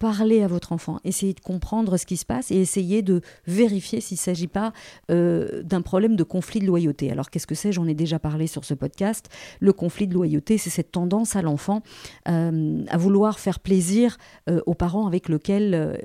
parler 0.02 0.42
à 0.42 0.48
votre 0.48 0.72
enfant, 0.72 1.00
essayez 1.04 1.36
de 1.36 1.40
comprendre 1.40 1.96
ce 1.96 2.08
qui 2.08 2.18
se 2.18 2.26
passe 2.26 2.50
et 2.50 2.56
essayez 2.56 3.04
de 3.04 3.22
vérifier 3.46 4.02
s'il 4.02 4.16
ne 4.16 4.22
s'agit 4.22 4.48
pas 4.48 4.74
euh, 5.12 5.62
d'un 5.62 5.84
problème 5.84 6.16
de 6.16 6.24
conflit 6.24 6.60
de 6.60 6.66
loyauté. 6.66 7.12
Alors 7.12 7.30
qu'est-ce 7.30 7.46
que 7.46 7.54
c'est? 7.54 7.72
J'en 7.72 7.86
ai 7.88 7.94
déjà 7.94 8.18
parlé 8.18 8.48
sur 8.48 8.66
ce 8.66 8.74
podcast. 8.74 9.30
Le 9.60 9.74
conflit 9.74 10.08
de 10.08 10.16
loyauté, 10.16 10.58
c'est 10.58 10.72
cette 10.72 10.92
tendance 10.92 11.36
à 11.36 11.44
l'enfant 11.44 11.84
euh, 12.28 12.84
à 12.90 12.98
vouloir 12.98 13.38
faire 13.40 13.60
plaisir 13.60 14.18
euh, 14.50 14.60
aux 14.66 14.74
parents 14.74 15.06
avec 15.06 15.30
lesquels 15.30 16.00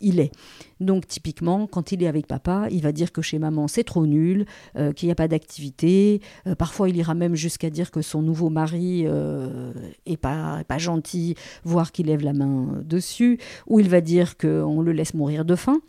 il 0.00 0.18
est. 0.18 0.32
Donc 0.80 1.06
typiquement, 1.06 1.68
quand 1.68 1.92
il 1.92 2.02
est 2.02 2.08
avec 2.08 2.26
papa, 2.26 2.66
il 2.72 2.82
va 2.82 2.90
dire 2.90 3.12
que 3.12 3.22
chez 3.22 3.38
maman 3.38 3.68
c'est 3.68 3.84
trop 3.84 4.06
nul, 4.06 4.44
qu'il 4.96 5.06
n'y 5.06 5.12
a 5.12 5.14
pas 5.14 5.28
d'activité. 5.28 6.20
parfois, 6.58 6.88
il 6.88 6.96
ira 6.96 7.14
même 7.14 7.36
jusqu'à 7.36 7.70
dire 7.70 7.92
que 7.92 8.02
son 8.02 8.22
nouveau 8.22 8.50
mari 8.50 9.06
est 10.06 10.16
pas, 10.16 10.64
pas 10.66 10.78
gentil, 10.78 11.36
voire 11.64 11.92
qu'il 11.92 12.06
lève 12.06 12.22
la 12.22 12.32
main 12.32 12.82
dessus 12.84 13.35
où 13.66 13.80
il 13.80 13.88
va 13.88 14.00
dire 14.00 14.36
qu'on 14.36 14.80
le 14.80 14.92
laisse 14.92 15.14
mourir 15.14 15.44
de 15.44 15.54
faim. 15.54 15.80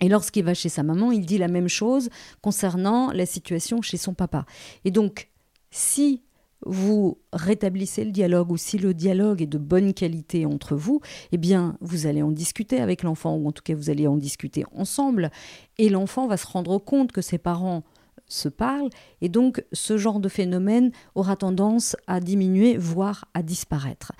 Et 0.00 0.08
lorsqu'il 0.08 0.44
va 0.44 0.54
chez 0.54 0.68
sa 0.68 0.82
maman, 0.82 1.12
il 1.12 1.24
dit 1.24 1.38
la 1.38 1.48
même 1.48 1.68
chose 1.68 2.10
concernant 2.42 3.12
la 3.12 3.26
situation 3.26 3.80
chez 3.80 3.96
son 3.96 4.14
papa. 4.14 4.44
Et 4.84 4.90
donc, 4.90 5.28
si 5.70 6.22
vous 6.66 7.18
rétablissez 7.32 8.04
le 8.04 8.10
dialogue 8.10 8.50
ou 8.50 8.56
si 8.56 8.78
le 8.78 8.94
dialogue 8.94 9.42
est 9.42 9.46
de 9.46 9.58
bonne 9.58 9.92
qualité 9.92 10.46
entre 10.46 10.74
vous, 10.76 11.00
eh 11.32 11.36
bien, 11.36 11.76
vous 11.80 12.06
allez 12.06 12.22
en 12.22 12.30
discuter 12.30 12.80
avec 12.80 13.02
l'enfant 13.02 13.36
ou 13.36 13.48
en 13.48 13.52
tout 13.52 13.62
cas, 13.62 13.74
vous 13.74 13.90
allez 13.90 14.06
en 14.06 14.16
discuter 14.16 14.64
ensemble 14.74 15.30
et 15.78 15.88
l'enfant 15.88 16.26
va 16.26 16.36
se 16.36 16.46
rendre 16.46 16.78
compte 16.78 17.12
que 17.12 17.20
ses 17.20 17.38
parents 17.38 17.84
se 18.26 18.48
parlent 18.48 18.88
et 19.20 19.28
donc 19.28 19.62
ce 19.72 19.98
genre 19.98 20.20
de 20.20 20.28
phénomène 20.28 20.90
aura 21.14 21.36
tendance 21.36 21.96
à 22.06 22.20
diminuer, 22.20 22.78
voire 22.78 23.26
à 23.34 23.42
disparaître. 23.42 24.12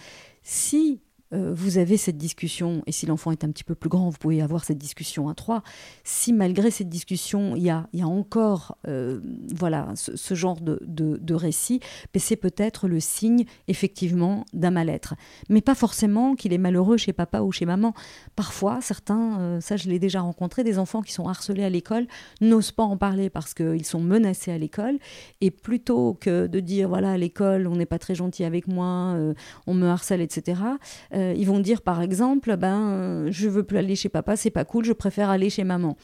Si 0.42 1.00
euh, 1.34 1.52
vous 1.54 1.78
avez 1.78 1.96
cette 1.96 2.16
discussion, 2.16 2.82
et 2.86 2.92
si 2.92 3.06
l'enfant 3.06 3.32
est 3.32 3.44
un 3.44 3.50
petit 3.50 3.64
peu 3.64 3.74
plus 3.74 3.88
grand, 3.88 4.08
vous 4.08 4.18
pouvez 4.18 4.40
avoir 4.40 4.64
cette 4.64 4.78
discussion 4.78 5.28
à 5.28 5.34
trois. 5.34 5.62
Si 6.04 6.32
malgré 6.32 6.70
cette 6.70 6.88
discussion, 6.88 7.56
il 7.56 7.62
y 7.62 7.70
a, 7.70 7.86
encore 8.04 8.76
euh, 8.86 9.20
voilà, 9.54 9.88
ce, 9.94 10.34
genre 10.34 10.60
de, 10.60 11.34
récit, 11.34 11.80
ben, 12.12 12.20
c'est 12.20 12.36
peut-être 12.36 12.86
le 12.86 13.00
signe 13.00 13.44
effectivement 13.66 14.44
d'un 14.52 14.70
mal-être. 14.70 15.14
Mais 15.48 15.60
pas 15.60 15.74
forcément 15.74 16.34
qu'il 16.34 16.52
est 16.52 16.58
malheureux 16.58 16.96
chez 16.96 17.12
papa 17.12 17.40
ou 17.40 17.50
chez 17.50 17.66
maman. 17.66 17.94
Parfois, 18.36 18.80
certains, 18.80 19.40
euh, 19.40 19.60
ça 19.60 19.76
je 19.76 19.88
l'ai 19.88 19.98
déjà 19.98 20.20
rencontré, 20.20 20.62
des 20.62 20.78
enfants 20.78 21.02
qui 21.02 21.12
sont 21.12 21.28
harcelés 21.28 21.64
à 21.64 21.70
l'école 21.70 22.06
n'osent 22.40 22.72
pas 22.72 22.84
en 22.84 22.96
parler 22.96 23.30
parce 23.30 23.54
qu'ils 23.54 23.84
sont 23.84 24.00
menacés 24.00 24.52
à 24.52 24.58
l'école. 24.58 24.98
Et 25.40 25.50
plutôt 25.50 26.16
que 26.20 26.46
de 26.46 26.60
dire, 26.60 26.88
voilà, 26.88 27.12
à 27.12 27.18
l'école, 27.18 27.66
on 27.66 27.76
n'est 27.76 27.86
pas 27.86 27.98
très 27.98 28.14
gentil 28.14 28.44
avec 28.44 28.68
moi, 28.68 29.16
on 29.66 29.74
me 29.74 29.88
harcèle, 29.88 30.20
etc., 30.20 30.54
ils 31.36 31.46
vont 31.46 31.60
dire 31.60 31.82
par 31.82 32.02
exemple, 32.02 32.56
ben, 32.56 33.26
je 33.30 33.48
veux 33.48 33.62
plus 33.62 33.78
aller 33.78 33.96
chez 33.96 34.08
papa, 34.08 34.36
c'est 34.36 34.50
pas 34.50 34.64
cool, 34.64 34.84
je 34.84 34.92
préfère 34.92 35.30
aller 35.30 35.50
chez 35.50 35.64
maman. 35.64 35.96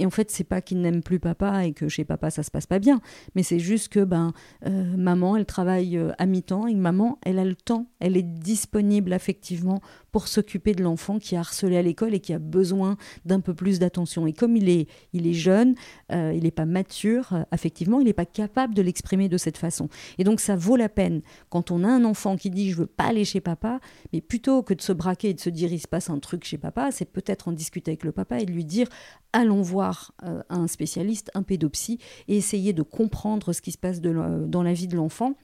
Et 0.00 0.06
en 0.06 0.10
fait, 0.10 0.30
c'est 0.30 0.44
pas 0.44 0.62
qu'il 0.62 0.80
n'aime 0.80 1.02
plus 1.02 1.20
papa 1.20 1.66
et 1.66 1.72
que 1.74 1.86
chez 1.86 2.06
papa 2.06 2.30
ça 2.30 2.42
se 2.42 2.50
passe 2.50 2.66
pas 2.66 2.78
bien, 2.78 3.02
mais 3.34 3.42
c'est 3.42 3.58
juste 3.58 3.88
que 3.88 4.02
ben 4.02 4.32
euh, 4.66 4.96
maman, 4.96 5.36
elle 5.36 5.44
travaille 5.44 5.98
euh, 5.98 6.12
à 6.16 6.24
mi-temps 6.24 6.66
et 6.66 6.74
maman, 6.74 7.18
elle 7.22 7.38
a 7.38 7.44
le 7.44 7.54
temps, 7.54 7.86
elle 8.00 8.16
est 8.16 8.22
disponible 8.22 9.12
affectivement 9.12 9.82
pour 10.10 10.26
s'occuper 10.26 10.74
de 10.74 10.82
l'enfant 10.82 11.18
qui 11.18 11.34
est 11.34 11.38
harcelé 11.38 11.76
à 11.76 11.82
l'école 11.82 12.14
et 12.14 12.20
qui 12.20 12.32
a 12.32 12.38
besoin 12.38 12.96
d'un 13.26 13.40
peu 13.40 13.52
plus 13.52 13.78
d'attention. 13.78 14.26
Et 14.26 14.32
comme 14.32 14.56
il 14.56 14.70
est, 14.70 14.88
il 15.12 15.26
est 15.26 15.34
jeune, 15.34 15.74
euh, 16.12 16.32
il 16.34 16.44
n'est 16.44 16.50
pas 16.50 16.64
mature 16.64 17.44
affectivement, 17.50 18.00
il 18.00 18.04
n'est 18.04 18.14
pas 18.14 18.24
capable 18.24 18.74
de 18.74 18.80
l'exprimer 18.80 19.28
de 19.28 19.36
cette 19.36 19.58
façon. 19.58 19.90
Et 20.16 20.24
donc 20.24 20.40
ça 20.40 20.56
vaut 20.56 20.76
la 20.76 20.88
peine 20.88 21.20
quand 21.50 21.70
on 21.70 21.84
a 21.84 21.88
un 21.88 22.04
enfant 22.04 22.38
qui 22.38 22.48
dit 22.48 22.70
je 22.70 22.76
veux 22.76 22.86
pas 22.86 23.04
aller 23.04 23.26
chez 23.26 23.42
papa, 23.42 23.80
mais 24.14 24.22
plutôt 24.22 24.62
que 24.62 24.72
de 24.72 24.80
se 24.80 24.94
braquer 24.94 25.28
et 25.28 25.34
de 25.34 25.40
se 25.40 25.50
dire 25.50 25.70
il 25.70 25.78
se 25.78 25.88
passe 25.88 26.08
un 26.08 26.20
truc 26.20 26.44
chez 26.44 26.56
papa, 26.56 26.90
c'est 26.90 27.04
peut-être 27.04 27.48
en 27.48 27.52
discuter 27.52 27.90
avec 27.90 28.04
le 28.04 28.12
papa 28.12 28.40
et 28.40 28.46
de 28.46 28.52
lui 28.52 28.64
dire 28.64 28.88
allons 29.32 29.62
voir 29.62 29.89
euh, 30.24 30.42
un 30.48 30.66
spécialiste, 30.66 31.30
un 31.34 31.42
pédopsie, 31.42 31.98
et 32.28 32.36
essayer 32.36 32.72
de 32.72 32.82
comprendre 32.82 33.52
ce 33.52 33.60
qui 33.60 33.72
se 33.72 33.78
passe 33.78 34.00
dans 34.00 34.62
la 34.62 34.72
vie 34.72 34.88
de 34.88 34.96
l'enfant 34.96 35.34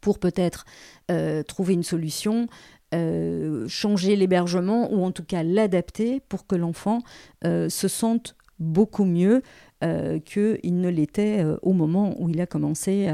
pour 0.00 0.18
peut-être 0.18 0.64
euh, 1.10 1.42
trouver 1.42 1.74
une 1.74 1.82
solution, 1.82 2.46
euh, 2.94 3.66
changer 3.68 4.16
l'hébergement 4.16 4.92
ou 4.92 5.04
en 5.04 5.10
tout 5.10 5.24
cas 5.24 5.42
l'adapter 5.42 6.20
pour 6.20 6.46
que 6.46 6.56
l'enfant 6.56 7.02
se 7.44 7.88
sente 7.88 8.36
beaucoup 8.58 9.04
mieux 9.04 9.42
qu'il 9.80 10.80
ne 10.80 10.88
l'était 10.88 11.44
au 11.62 11.72
moment 11.72 12.14
où 12.20 12.28
il 12.28 12.40
a 12.40 12.46
commencé 12.46 13.08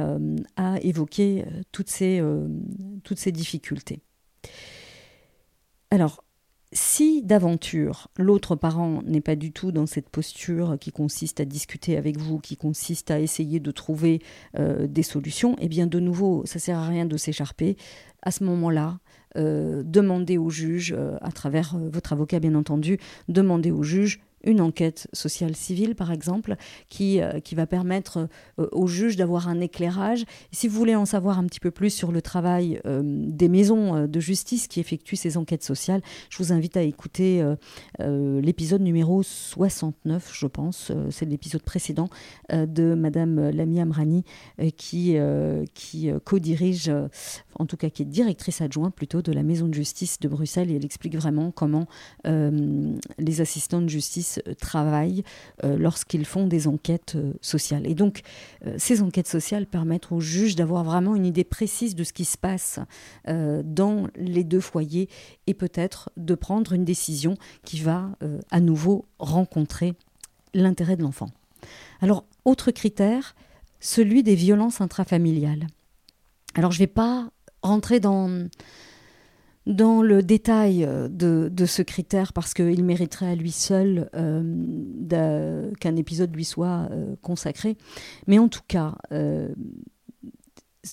à 0.57 0.81
évoquer 0.81 1.45
toutes 1.71 1.89
ces, 1.89 2.21
toutes 3.05 3.19
ces 3.19 3.31
difficultés. 3.31 4.01
Alors, 5.91 6.25
si 6.73 7.23
d'aventure 7.23 8.09
l'autre 8.19 8.57
parent 8.57 9.03
n'est 9.05 9.21
pas 9.21 9.37
du 9.37 9.53
tout 9.53 9.73
dans 9.73 9.87
cette 9.87 10.09
posture 10.09 10.77
qui 10.81 10.91
consiste 10.91 11.41
à 11.41 11.45
discuter 11.45 11.97
avec 11.97 12.19
vous, 12.19 12.39
qui 12.39 12.57
consiste 12.57 13.11
à 13.11 13.21
essayer 13.21 13.61
de 13.61 13.71
trouver 13.71 14.21
euh, 14.59 14.87
des 14.87 15.03
solutions, 15.03 15.57
eh 15.61 15.69
bien 15.69 15.87
de 15.87 16.01
nouveau, 16.01 16.45
ça 16.45 16.59
sert 16.59 16.79
à 16.79 16.87
rien 16.87 17.07
de 17.07 17.17
s'écharper. 17.17 17.77
À 18.23 18.31
ce 18.31 18.43
moment-là, 18.45 18.99
euh, 19.37 19.83
demandez 19.85 20.39
au 20.39 20.51
juge, 20.51 20.95
euh, 20.97 21.17
à 21.21 21.31
travers 21.31 21.77
votre 21.79 22.13
avocat 22.13 22.41
bien 22.41 22.55
entendu, 22.55 22.99
demandez 23.29 23.71
au 23.71 23.83
juge 23.83 24.21
une 24.47 24.61
enquête 24.61 25.09
sociale 25.13 25.55
civile, 25.55 25.95
par 25.95 26.13
exemple, 26.13 26.57
qui, 26.89 27.21
euh, 27.21 27.41
qui 27.41 27.55
va 27.55 27.67
permettre 27.67 28.29
euh, 28.59 28.69
au 28.73 28.87
juge 28.87 29.17
d'avoir 29.17 29.49
un 29.49 29.61
éclairage. 29.61 30.25
si 30.53 30.69
vous 30.69 30.77
voulez 30.77 30.95
en 30.95 31.05
savoir 31.05 31.39
un 31.39 31.45
petit 31.45 31.61
peu 31.61 31.71
plus 31.71 31.91
sur 31.91 32.13
le 32.13 32.23
travail 32.23 32.81
euh, 32.87 33.03
des 33.05 33.49
maisons 33.49 34.07
de 34.07 34.21
justice 34.21 34.69
qui 34.69 34.81
effectuent 34.81 35.17
ces 35.17 35.37
enquêtes 35.37 35.65
sociales, 35.65 36.01
je 36.31 36.39
vous 36.39 36.53
invite 36.53 36.77
à 36.77 36.83
écouter 36.83 37.45
l'épisode 37.99 38.81
numéro 38.81 39.23
69, 39.23 40.31
je 40.33 40.47
pense, 40.47 40.93
c'est 41.11 41.27
l'épisode 41.27 41.63
précédent 41.63 42.09
de 42.53 42.95
Madame 42.95 43.51
Lamia 43.51 43.83
Amrani, 43.83 44.25
qui, 44.77 45.17
qui 45.75 46.11
co-dirige, 46.25 46.93
en 47.59 47.67
tout 47.67 47.77
cas 47.77 47.91
qui 47.91 48.03
est 48.03 48.07
directrice 48.07 48.61
adjointe 48.61 48.95
plutôt 48.95 49.23
de 49.23 49.33
la 49.33 49.43
maison 49.43 49.67
de 49.67 49.75
justice 49.75 50.21
de 50.21 50.29
Bruxelles, 50.29 50.71
et 50.71 50.77
elle 50.77 50.85
explique 50.85 51.17
vraiment 51.17 51.51
comment 51.51 51.87
les 52.25 53.41
assistants 53.41 53.83
de 53.83 53.89
justice 53.89 54.36
euh, 54.47 54.55
travaillent 54.55 55.23
euh, 55.65 55.77
lorsqu'ils 55.77 56.25
font 56.25 56.47
des 56.47 56.67
enquêtes 56.69 57.15
euh, 57.17 57.33
sociales. 57.41 57.87
Et 57.87 57.95
donc, 57.95 58.23
ces 58.79 59.03
enquêtes 59.03 59.29
sociales 59.29 59.67
permettent 59.67 60.11
aux 60.11 60.21
juges 60.21 60.57
d'avoir 60.57 60.85
vraiment 60.85 61.15
une 61.15 61.27
idée 61.27 61.45
précise 61.45 61.95
de 61.95 62.05
ce 62.05 62.13
qui 62.13 62.25
se 62.25 62.37
passe 62.37 62.81
dans 63.27 64.09
les 64.17 64.45
deux 64.45 64.61
foyers 64.61 65.09
et 65.47 65.55
peut-être 65.55 66.11
de 66.17 66.35
prendre 66.35 66.73
une 66.73 66.85
décision 66.85 67.37
qui 67.65 67.81
va 67.81 68.11
à 68.51 68.61
nouveau 68.61 69.07
rencontrer 69.19 69.95
l'intérêt 70.55 70.97
de 70.97 71.03
l'enfant. 71.03 71.29
Alors, 72.01 72.25
autre 72.45 72.71
critère, 72.71 73.35
celui 73.81 74.23
des 74.23 74.35
violences 74.35 74.81
intrafamiliales. 74.81 75.67
Alors, 76.55 76.73
je 76.73 76.79
ne 76.79 76.83
vais 76.83 76.93
pas 76.93 77.31
rentrer 77.63 78.01
dans 78.01 78.49
dans 79.67 80.01
le 80.01 80.23
détail 80.23 80.85
euh, 80.85 81.09
de, 81.09 81.67
ce 81.67 81.83
critère 81.83 82.33
parce 82.33 82.55
qu'il 82.55 82.85
mériterait 82.85 83.31
à 83.31 83.35
lui 83.35 83.51
seul 83.51 84.09
euh, 84.15 85.71
qu'un 85.81 85.97
épisode 85.97 86.35
lui 86.35 86.45
soit 86.45 86.89
euh, 86.91 87.17
consacré. 87.21 87.77
Mais 88.27 88.39
en 88.39 88.49
tout 88.49 88.63
cas, 88.67 88.95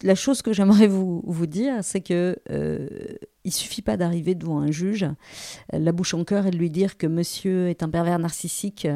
la 0.01 0.15
chose 0.15 0.41
que 0.41 0.53
j'aimerais 0.53 0.87
vous, 0.87 1.47
dire, 1.47 1.83
c'est 1.83 2.01
que 2.01 2.35
il 3.45 3.51
suffit 3.51 3.81
pas 3.81 3.97
d'arriver 3.97 4.35
devant 4.35 4.59
un 4.59 4.71
juge, 4.71 5.05
la 5.71 5.91
bouche 5.91 6.13
en 6.13 6.23
cœur 6.23 6.47
et 6.47 6.51
de 6.51 6.57
lui 6.57 6.69
dire 6.69 6.97
que 6.97 7.07
monsieur 7.07 7.67
est 7.67 7.83
un 7.83 7.89
pervers 7.89 8.17
narcissique 8.17 8.87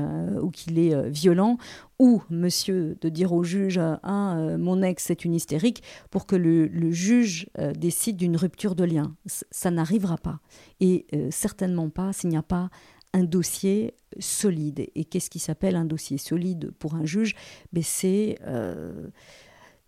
ou 0.41 0.49
qu'il 0.49 0.79
est 0.79 1.09
violent 1.09 1.57
ou 1.99 2.21
monsieur 2.29 2.97
de 3.01 3.09
dire 3.09 3.33
au 3.33 3.43
juge 3.43 3.79
ah, 3.79 4.37
euh, 4.37 4.57
mon 4.57 4.81
ex 4.83 5.09
est 5.09 5.25
une 5.25 5.33
hystérique 5.33 5.83
pour 6.11 6.25
que 6.25 6.35
le, 6.35 6.91
juge 6.91 7.47
euh, 7.57 7.73
décide 7.73 8.17
d'une 8.17 8.37
rupture 8.37 8.75
de 8.75 8.83
lien. 8.83 9.15
ça 9.25 9.71
n'arrivera 9.71 10.17
pas. 10.17 10.39
Et 10.79 11.05
euh, 11.13 11.29
certainement 11.31 11.89
pas 11.89 12.13
s'il 12.13 12.29
n'y 12.29 12.37
a 12.37 12.43
pas 12.43 12.69
un 13.13 13.23
dossier 13.23 13.95
solide. 14.19 14.87
Et 14.95 15.05
qu'est-ce 15.05 15.29
qui 15.29 15.39
s'appelle 15.39 15.75
un 15.75 15.85
dossier 15.85 16.17
solide 16.17 16.71
pour 16.77 16.95
un 16.95 17.05
juge? 17.05 17.35
Ben, 17.73 17.83
C'est 17.83 18.37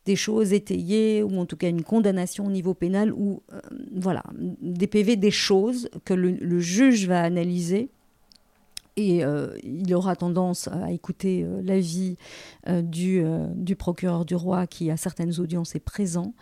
des 0.05 0.15
choses 0.15 0.53
étayées 0.53 1.23
ou 1.23 1.39
en 1.39 1.45
tout 1.45 1.57
cas 1.57 1.69
une 1.69 1.83
condamnation 1.83 2.47
au 2.47 2.51
niveau 2.51 2.73
pénal 2.73 3.11
ou 3.13 3.41
voilà 3.95 4.23
des 4.61 4.87
PV, 4.87 5.17
des 5.17 5.31
choses 5.31 5.89
que 6.05 6.13
le 6.13 6.59
juge 6.59 7.07
va 7.07 7.21
analyser 7.21 7.89
et 8.99 9.23
euh, 9.23 9.55
il 9.63 9.93
aura 9.95 10.17
tendance 10.17 10.67
à 10.67 10.91
écouter 10.91 11.43
euh, 11.43 11.61
l'avis 11.63 12.17
euh, 12.67 12.81
du, 12.81 13.75
procureur 13.77 14.25
du 14.25 14.35
roi 14.35 14.67
qui, 14.67 14.91
à 14.91 14.97
certaines 14.97 15.39
audiences, 15.39 15.73
est 15.75 15.79
présent 15.79 16.33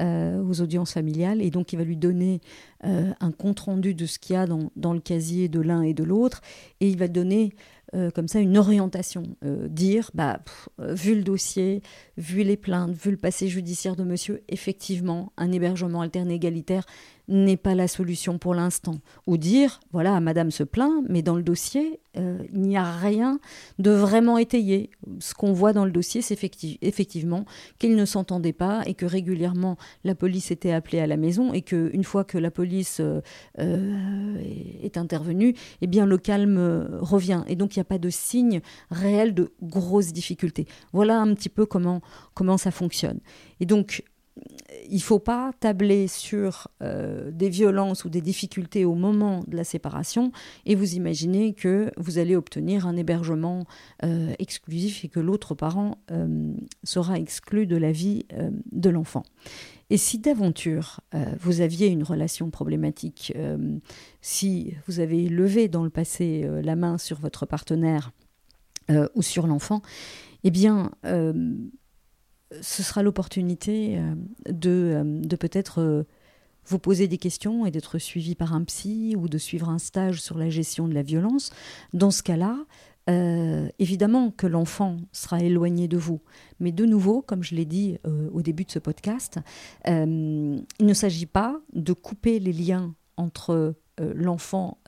aux 0.00 0.60
audiences 0.60 0.92
familiales. 0.92 1.40
Et 1.40 1.50
donc, 1.50 1.72
il 1.72 1.76
va 1.76 1.84
lui 1.84 1.96
donner 1.96 2.40
un 2.82 3.30
compte-rendu 3.30 3.94
de 3.94 4.06
ce 4.06 4.18
qu'il 4.18 4.34
y 4.34 4.36
a 4.36 4.44
dans, 4.44 4.72
dans, 4.74 4.92
le 4.92 4.98
casier 4.98 5.48
de 5.48 5.60
l'un 5.60 5.82
et 5.82 5.94
de 5.94 6.02
l'autre. 6.02 6.40
Et 6.80 6.88
il 6.88 6.98
va 6.98 7.06
donner 7.06 7.54
euh, 7.94 8.10
comme 8.10 8.28
ça 8.28 8.40
une 8.40 8.58
orientation, 8.58 9.22
euh, 9.44 9.68
dire, 9.68 10.10
bah, 10.14 10.40
euh, 10.80 10.94
vu 10.94 11.14
le 11.14 11.22
dossier, 11.22 11.82
vu 12.16 12.42
les 12.42 12.56
plaintes, 12.56 12.92
vu 12.92 13.10
le 13.10 13.16
passé 13.16 13.48
judiciaire 13.48 13.94
de 13.94 14.02
monsieur, 14.02 14.42
effectivement, 14.48 15.32
un 15.36 15.52
hébergement 15.52 16.00
alterné 16.00 16.34
égalitaire 16.34 16.86
n'est 17.28 17.56
pas 17.56 17.74
la 17.74 17.88
solution 17.88 18.38
pour 18.38 18.54
l'instant. 18.54 18.96
Ou 19.26 19.36
dire, 19.36 19.80
voilà, 19.92 20.20
madame 20.20 20.50
se 20.50 20.62
plaint, 20.62 21.04
mais 21.08 21.22
dans 21.22 21.36
le 21.36 21.42
dossier, 21.42 22.00
il 22.14 22.60
n'y 22.60 22.76
a 22.76 22.96
rien 22.96 23.40
de 23.78 23.90
vraiment 23.90 24.38
étayé. 24.38 24.90
Ce 25.18 25.34
qu'on 25.34 25.52
voit 25.52 25.72
dans 25.72 25.84
le 25.84 25.90
dossier, 25.90 26.22
c'est 26.22 26.38
effectivement 26.80 27.44
qu'ils 27.78 27.96
ne 27.96 28.04
s'entendaient 28.04 28.52
pas 28.52 28.82
et 28.86 28.94
que 28.94 29.04
régulièrement 29.04 29.76
la 30.04 30.14
police 30.14 30.50
était 30.52 30.70
appelée 30.70 31.00
à 31.00 31.08
la 31.08 31.16
maison 31.16 31.52
et 31.52 31.62
qu'une 31.62 32.04
fois 32.04 32.22
que 32.22 32.38
la 32.38 32.52
police 32.52 33.00
est 33.58 34.96
intervenue, 34.96 35.54
eh 35.80 35.86
bien 35.86 36.06
le 36.06 36.18
calme 36.18 36.98
revient. 37.00 37.42
Et 37.48 37.56
donc 37.56 37.74
il 37.74 37.80
y 37.80 37.82
a 37.82 37.84
pas 37.84 37.98
de 37.98 38.10
signe 38.10 38.60
réel 38.90 39.34
de 39.34 39.52
grosses 39.62 40.12
difficultés. 40.12 40.66
Voilà 40.92 41.20
un 41.20 41.34
petit 41.34 41.48
peu 41.48 41.66
comment, 41.66 42.00
comment 42.34 42.58
ça 42.58 42.70
fonctionne. 42.70 43.18
Et 43.60 43.66
donc, 43.66 44.04
il 44.88 44.96
ne 44.96 45.00
faut 45.00 45.18
pas 45.18 45.52
tabler 45.60 46.08
sur 46.08 46.68
euh, 46.82 47.30
des 47.30 47.48
violences 47.48 48.04
ou 48.04 48.08
des 48.08 48.20
difficultés 48.20 48.84
au 48.84 48.94
moment 48.94 49.44
de 49.46 49.56
la 49.56 49.64
séparation 49.64 50.32
et 50.66 50.74
vous 50.74 50.94
imaginez 50.94 51.54
que 51.54 51.90
vous 51.96 52.18
allez 52.18 52.34
obtenir 52.36 52.86
un 52.86 52.96
hébergement 52.96 53.66
euh, 54.02 54.32
exclusif 54.38 55.04
et 55.04 55.08
que 55.08 55.20
l'autre 55.20 55.54
parent 55.54 55.98
euh, 56.10 56.52
sera 56.82 57.18
exclu 57.18 57.66
de 57.66 57.76
la 57.76 57.92
vie 57.92 58.26
de 58.72 58.90
l'enfant. 58.90 59.22
Et 59.90 59.96
si 59.96 60.18
d'aventure 60.18 61.00
vous 61.40 61.60
aviez 61.60 61.88
une 61.88 62.02
relation 62.02 62.50
problématique, 62.50 63.34
si 64.22 64.74
vous 64.86 64.98
avez 64.98 65.28
levé 65.28 65.68
dans 65.68 65.84
le 65.84 65.90
passé 65.90 66.48
la 66.62 66.74
main 66.74 66.96
sur 66.96 67.20
votre 67.20 67.44
partenaire 67.46 68.12
ou 69.14 69.22
sur 69.22 69.46
l'enfant, 69.46 69.82
eh 70.42 70.50
bien 70.50 70.90
ce 72.60 72.82
sera 72.82 73.02
l'opportunité 73.02 73.98
euh, 73.98 74.14
de, 74.50 74.70
euh, 74.70 75.02
de 75.04 75.36
peut-être 75.36 75.80
euh, 75.80 76.04
vous 76.66 76.78
poser 76.78 77.08
des 77.08 77.18
questions 77.18 77.66
et 77.66 77.70
d'être 77.70 77.98
suivi 77.98 78.34
par 78.34 78.54
un 78.54 78.64
psy 78.64 79.14
ou 79.18 79.28
de 79.28 79.38
suivre 79.38 79.68
un 79.68 79.78
stage 79.78 80.22
sur 80.22 80.38
la 80.38 80.48
gestion 80.48 80.88
de 80.88 80.94
la 80.94 81.02
violence. 81.02 81.50
Dans 81.92 82.10
ce 82.10 82.22
cas-là, 82.22 82.56
évidemment 83.78 84.30
que 84.30 84.46
l'enfant 84.46 84.96
sera 85.12 85.40
éloigné 85.40 85.88
de 85.88 85.98
vous. 85.98 86.22
Mais 86.60 86.72
de 86.72 86.86
nouveau, 86.86 87.20
comme 87.20 87.42
je 87.42 87.54
l'ai 87.54 87.66
dit 87.66 87.98
au 88.32 88.40
début 88.40 88.64
de 88.64 88.70
ce 88.70 88.78
podcast, 88.78 89.40
il 89.86 90.64
ne 90.80 90.94
s'agit 90.94 91.26
pas 91.26 91.60
de 91.74 91.92
couper 91.92 92.38
les 92.38 92.54
liens 92.54 92.94
entre 93.18 93.74
l'enfant 93.98 94.78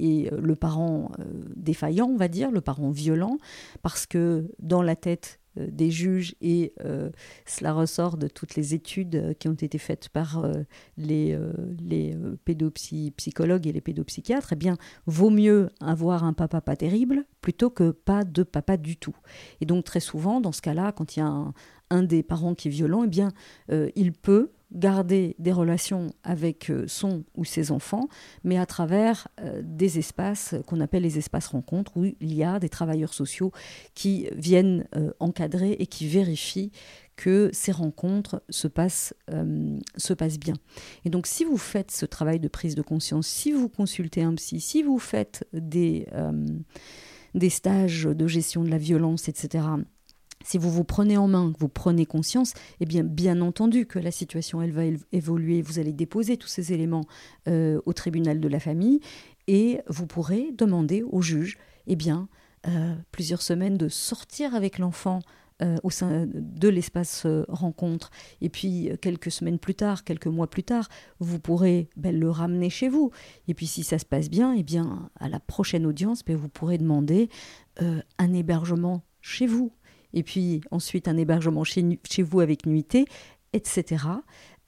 et 0.00 0.28
le 0.36 0.56
parent 0.56 1.12
défaillant, 1.54 2.08
on 2.08 2.16
va 2.16 2.26
dire, 2.26 2.50
le 2.50 2.62
parent 2.62 2.90
violent, 2.90 3.38
parce 3.82 4.06
que 4.06 4.50
dans 4.58 4.82
la 4.82 4.96
tête 4.96 5.38
des 5.56 5.90
juges 5.90 6.34
et 6.40 6.72
euh, 6.84 7.10
cela 7.46 7.72
ressort 7.72 8.16
de 8.16 8.28
toutes 8.28 8.56
les 8.56 8.74
études 8.74 9.16
euh, 9.16 9.34
qui 9.34 9.48
ont 9.48 9.54
été 9.54 9.78
faites 9.78 10.08
par 10.08 10.44
les, 10.96 11.38
les 11.80 12.16
pédopsychologues 12.44 13.66
et 13.66 13.72
les 13.72 13.80
pédopsychiatres, 13.80 14.52
eh 14.52 14.56
bien, 14.56 14.76
vaut 15.06 15.30
mieux 15.30 15.70
avoir 15.80 16.24
un 16.24 16.32
papa 16.32 16.60
pas 16.60 16.76
terrible 16.76 17.24
plutôt 17.40 17.70
que 17.70 17.90
pas 17.90 18.24
de 18.24 18.42
papa 18.42 18.76
du 18.76 18.96
tout. 18.96 19.16
Et 19.60 19.66
donc 19.66 19.84
très 19.84 20.00
souvent, 20.00 20.40
dans 20.40 20.52
ce 20.52 20.62
cas-là, 20.62 20.92
quand 20.92 21.16
il 21.16 21.20
y 21.20 21.22
a 21.22 21.26
un, 21.26 21.54
un 21.90 22.02
des 22.02 22.22
parents 22.22 22.54
qui 22.54 22.68
est 22.68 22.70
violent, 22.70 23.04
eh 23.04 23.08
bien, 23.08 23.32
il 23.70 24.12
peut 24.12 24.50
garder 24.72 25.36
des 25.38 25.52
relations 25.52 26.12
avec 26.22 26.70
euh, 26.70 26.84
son 26.86 27.24
ou 27.36 27.44
ses 27.44 27.70
enfants, 27.70 28.08
mais 28.42 28.58
à 28.58 28.66
travers 28.66 29.28
euh, 29.40 29.60
des 29.64 29.98
espaces 29.98 30.54
qu'on 30.66 30.80
appelle 30.80 31.02
les 31.02 31.18
espaces 31.18 31.48
rencontres, 31.48 31.96
où 31.96 32.04
il 32.04 32.34
y 32.34 32.42
a 32.42 32.58
des 32.58 32.68
travailleurs 32.68 33.14
sociaux 33.14 33.52
qui 33.94 34.28
viennent 34.34 34.86
euh, 34.96 35.12
encadrer 35.20 35.72
et 35.72 35.86
qui 35.86 36.06
vérifient 36.06 36.72
que 37.14 37.50
ces 37.52 37.72
rencontres 37.72 38.42
se 38.48 38.66
passent, 38.66 39.14
se 39.98 40.14
passent 40.14 40.38
bien. 40.38 40.54
Et 41.04 41.10
donc 41.10 41.26
si 41.26 41.44
vous 41.44 41.58
faites 41.58 41.90
ce 41.90 42.06
travail 42.06 42.40
de 42.40 42.48
prise 42.48 42.74
de 42.74 42.80
conscience, 42.80 43.26
si 43.26 43.52
vous 43.52 43.68
consultez 43.68 44.22
un 44.22 44.34
psy, 44.34 44.60
si 44.60 44.82
vous 44.82 44.98
faites 44.98 45.46
des, 45.52 46.06
des 47.34 47.50
stages 47.50 48.04
de 48.04 48.26
gestion 48.26 48.64
de 48.64 48.70
la 48.70 48.78
violence, 48.78 49.28
etc., 49.28 49.62
si 50.44 50.58
vous 50.58 50.70
vous 50.70 50.84
prenez 50.84 51.16
en 51.16 51.28
main, 51.28 51.52
que 51.52 51.58
vous 51.58 51.68
prenez 51.68 52.06
conscience, 52.06 52.54
eh 52.80 52.86
bien, 52.86 53.04
bien 53.04 53.40
entendu 53.40 53.86
que 53.86 53.98
la 53.98 54.10
situation, 54.10 54.62
elle 54.62 54.72
va 54.72 54.82
évoluer. 55.12 55.62
Vous 55.62 55.78
allez 55.78 55.92
déposer 55.92 56.36
tous 56.36 56.48
ces 56.48 56.72
éléments 56.72 57.04
euh, 57.48 57.80
au 57.86 57.92
tribunal 57.92 58.40
de 58.40 58.48
la 58.48 58.60
famille 58.60 59.00
et 59.46 59.80
vous 59.88 60.06
pourrez 60.06 60.52
demander 60.52 61.02
au 61.02 61.20
juge, 61.22 61.58
eh 61.86 61.96
bien, 61.96 62.28
euh, 62.68 62.94
plusieurs 63.10 63.42
semaines 63.42 63.76
de 63.76 63.88
sortir 63.88 64.54
avec 64.54 64.78
l'enfant 64.78 65.20
euh, 65.62 65.76
au 65.82 65.90
sein 65.90 66.26
de 66.32 66.68
l'espace 66.68 67.26
rencontre. 67.48 68.10
Et 68.40 68.48
puis, 68.48 68.90
quelques 69.00 69.30
semaines 69.30 69.58
plus 69.58 69.74
tard, 69.74 70.04
quelques 70.04 70.26
mois 70.26 70.48
plus 70.48 70.64
tard, 70.64 70.88
vous 71.18 71.38
pourrez 71.38 71.88
ben, 71.96 72.18
le 72.18 72.30
ramener 72.30 72.70
chez 72.70 72.88
vous. 72.88 73.10
Et 73.48 73.54
puis, 73.54 73.66
si 73.66 73.82
ça 73.82 73.98
se 73.98 74.06
passe 74.06 74.30
bien, 74.30 74.54
eh 74.54 74.62
bien, 74.62 75.10
à 75.18 75.28
la 75.28 75.40
prochaine 75.40 75.86
audience, 75.86 76.24
ben, 76.24 76.36
vous 76.36 76.48
pourrez 76.48 76.78
demander 76.78 77.28
un 77.80 78.32
hébergement 78.32 79.02
chez 79.22 79.46
vous 79.46 79.72
et 80.14 80.22
puis 80.22 80.60
ensuite 80.70 81.08
un 81.08 81.16
hébergement 81.16 81.64
chez, 81.64 81.98
chez 82.08 82.22
vous 82.22 82.40
avec 82.40 82.66
nuitée, 82.66 83.06
etc., 83.52 84.04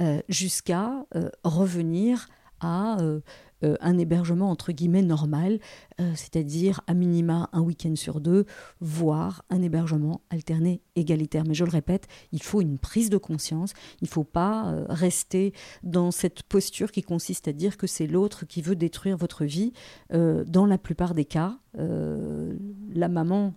euh, 0.00 0.20
jusqu'à 0.28 1.06
euh, 1.14 1.28
revenir 1.44 2.26
à 2.58 3.00
euh, 3.00 3.20
un 3.62 3.96
hébergement 3.96 4.50
entre 4.50 4.72
guillemets 4.72 5.02
normal, 5.02 5.58
c'est-à-dire 5.98 6.82
à 6.86 6.92
minima 6.92 7.48
un 7.54 7.62
week-end 7.62 7.96
sur 7.96 8.20
deux, 8.20 8.44
voire 8.80 9.42
un 9.48 9.62
hébergement 9.62 10.20
alterné 10.28 10.82
égalitaire. 10.96 11.44
Mais 11.46 11.54
je 11.54 11.64
le 11.64 11.70
répète, 11.70 12.06
il 12.32 12.42
faut 12.42 12.60
une 12.60 12.78
prise 12.78 13.08
de 13.08 13.16
conscience, 13.16 13.72
il 14.02 14.04
ne 14.04 14.10
faut 14.10 14.24
pas 14.24 14.84
rester 14.90 15.54
dans 15.82 16.10
cette 16.10 16.42
posture 16.42 16.92
qui 16.92 17.00
consiste 17.00 17.48
à 17.48 17.54
dire 17.54 17.78
que 17.78 17.86
c'est 17.86 18.06
l'autre 18.06 18.44
qui 18.44 18.60
veut 18.60 18.76
détruire 18.76 19.16
votre 19.16 19.46
vie. 19.46 19.72
dans 20.10 20.66
la 20.66 20.76
plupart 20.76 21.14
des 21.14 21.24
cas, 21.24 21.56
la 21.78 23.08
maman 23.08 23.54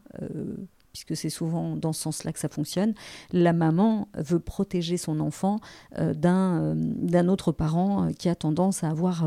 puisque 0.97 1.19
c'est 1.19 1.29
souvent 1.29 1.75
dans 1.75 1.93
ce 1.93 2.01
sens-là 2.01 2.33
que 2.33 2.39
ça 2.39 2.49
fonctionne, 2.49 2.93
la 3.31 3.53
maman 3.53 4.07
veut 4.15 4.39
protéger 4.39 4.97
son 4.97 5.19
enfant 5.19 5.59
euh, 5.97 6.13
euh, 6.25 6.73
d'un 6.75 7.27
autre 7.27 7.51
parent 7.51 8.07
euh, 8.07 8.11
qui 8.11 8.29
a 8.29 8.35
tendance 8.35 8.83
à 8.83 8.89
avoir 8.89 9.25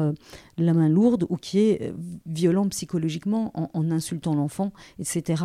la 0.58 0.74
main 0.74 0.88
lourde 0.88 1.26
ou 1.28 1.36
qui 1.36 1.60
est 1.60 1.94
violent 2.26 2.68
psychologiquement 2.68 3.52
en, 3.54 3.90
insultant 3.90 4.34
l'enfant, 4.34 4.72
etc. 4.98 5.44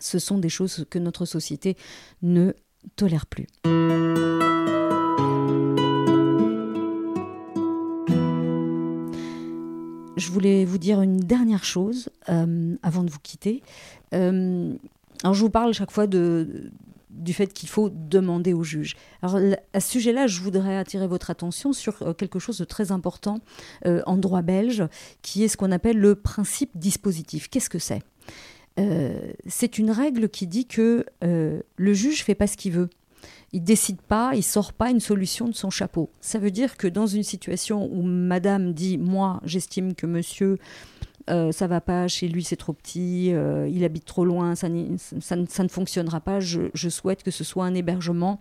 Ce 0.00 0.18
sont 0.18 0.38
des 0.38 0.48
choses 0.48 0.86
que 0.90 0.98
notre 0.98 1.24
société 1.24 1.76
ne 2.22 2.52
tolère 2.96 3.26
plus. 3.26 3.46
je 10.16 10.32
voulais 10.32 10.64
vous 10.64 10.78
dire 10.78 11.00
une 11.00 11.20
dernière 11.20 11.64
chose 11.64 12.10
avant 12.26 13.04
de 13.04 13.10
vous 13.10 13.20
quitter. 13.20 13.62
Alors 15.22 15.34
je 15.34 15.40
vous 15.40 15.50
parle 15.50 15.74
chaque 15.74 15.90
fois 15.90 16.06
de, 16.06 16.70
du 17.10 17.34
fait 17.34 17.52
qu'il 17.52 17.68
faut 17.68 17.90
demander 17.90 18.54
au 18.54 18.62
juge. 18.62 18.96
Alors 19.22 19.38
à 19.72 19.80
ce 19.80 19.90
sujet-là, 19.90 20.26
je 20.26 20.40
voudrais 20.40 20.76
attirer 20.76 21.06
votre 21.06 21.30
attention 21.30 21.72
sur 21.72 22.02
euh, 22.02 22.14
quelque 22.14 22.38
chose 22.38 22.58
de 22.58 22.64
très 22.64 22.92
important 22.92 23.40
euh, 23.86 24.02
en 24.06 24.16
droit 24.16 24.42
belge, 24.42 24.84
qui 25.22 25.44
est 25.44 25.48
ce 25.48 25.56
qu'on 25.56 25.72
appelle 25.72 25.98
le 25.98 26.14
principe 26.14 26.70
dispositif. 26.74 27.48
Qu'est-ce 27.48 27.70
que 27.70 27.78
c'est? 27.78 28.02
Euh, 28.78 29.32
C'est 29.46 29.78
une 29.78 29.90
règle 29.90 30.28
qui 30.28 30.46
dit 30.46 30.66
que 30.66 31.04
le 31.20 31.92
juge 31.92 32.22
fait 32.22 32.36
pas 32.36 32.46
ce 32.46 32.56
qu'il 32.56 32.72
veut. 32.72 32.88
Il 33.52 33.64
décide 33.64 34.00
pas, 34.02 34.32
il 34.34 34.42
sort 34.42 34.74
pas 34.74 34.90
une 34.90 35.00
solution 35.00 35.48
de 35.48 35.54
son 35.54 35.70
chapeau. 35.70 36.10
Ça 36.20 36.38
veut 36.38 36.50
dire 36.50 36.76
que 36.76 36.86
dans 36.86 37.06
une 37.06 37.22
situation 37.22 37.90
où 37.90 38.02
Madame 38.02 38.74
dit, 38.74 38.98
moi, 38.98 39.40
j'estime 39.42 39.94
que 39.94 40.06
Monsieur 40.06 40.58
euh, 41.28 41.52
ça 41.52 41.66
va 41.66 41.80
pas, 41.80 42.08
chez 42.08 42.28
lui 42.28 42.42
c'est 42.42 42.56
trop 42.56 42.72
petit, 42.72 43.32
euh, 43.32 43.68
il 43.68 43.84
habite 43.84 44.04
trop 44.04 44.24
loin, 44.24 44.54
ça, 44.54 44.68
ne 44.68 45.68
fonctionnera 45.68 46.20
pas. 46.20 46.40
Je, 46.40 46.88
souhaite 46.88 47.22
que 47.22 47.30
ce 47.30 47.44
soit 47.44 47.64
un 47.64 47.74
hébergement 47.74 48.38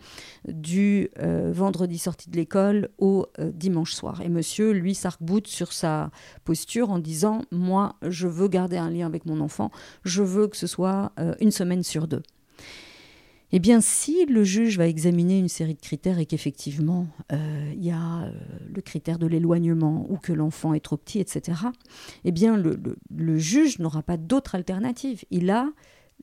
du 0.48 1.10
euh, 1.20 1.52
vendredi 1.54 1.98
sortie 1.98 2.30
de 2.30 2.36
l'école 2.36 2.90
au 2.98 3.28
dimanche 3.40 3.94
soir. 3.94 4.22
Et 4.22 4.30
monsieur, 4.30 4.72
lui, 4.72 4.96
s'arc-boute 4.96 5.48
sur 5.48 5.74
sa 5.74 6.12
posture 6.46 6.90
en 6.90 7.00
disant 7.00 7.42
Moi, 7.52 7.96
je 8.08 8.28
veux 8.28 8.48
garder 8.48 8.78
un 8.78 8.90
lien 8.90 9.06
avec 9.06 9.26
mon 9.26 9.42
enfant, 9.42 9.72
je 10.04 10.24
veux 10.24 10.48
que 10.48 10.58
ce 10.58 10.68
soit 10.68 11.12
une 11.40 11.52
semaine 11.52 11.84
sur 11.84 12.08
deux. 12.08 12.24
Eh 13.54 13.60
bien, 13.60 13.80
si 13.80 14.26
le 14.26 14.44
juge 14.44 14.78
va 14.78 14.88
examiner 14.88 15.40
une 15.40 15.48
série 15.48 15.74
de 15.74 15.80
critères 15.80 16.20
et 16.20 16.26
qu'effectivement 16.26 17.08
euh, 17.32 17.72
il 17.74 17.84
y 17.84 17.92
a 17.92 18.24
euh, 18.24 18.32
le 18.74 18.82
critère 18.82 19.20
de 19.20 19.26
l'éloignement 19.26 20.06
ou 20.10 20.18
que 20.18 20.34
l'enfant 20.34 20.74
est 20.74 20.82
trop 20.82 20.98
petit, 20.98 21.20
etc., 21.20 21.62
eh 22.26 22.32
bien, 22.34 22.58
le, 22.58 23.38
juge 23.38 23.80
n'aura 23.80 24.04
pas 24.04 24.18
d'autre 24.18 24.56
alternative. 24.56 25.24
Il 25.32 25.50
a 25.50 25.70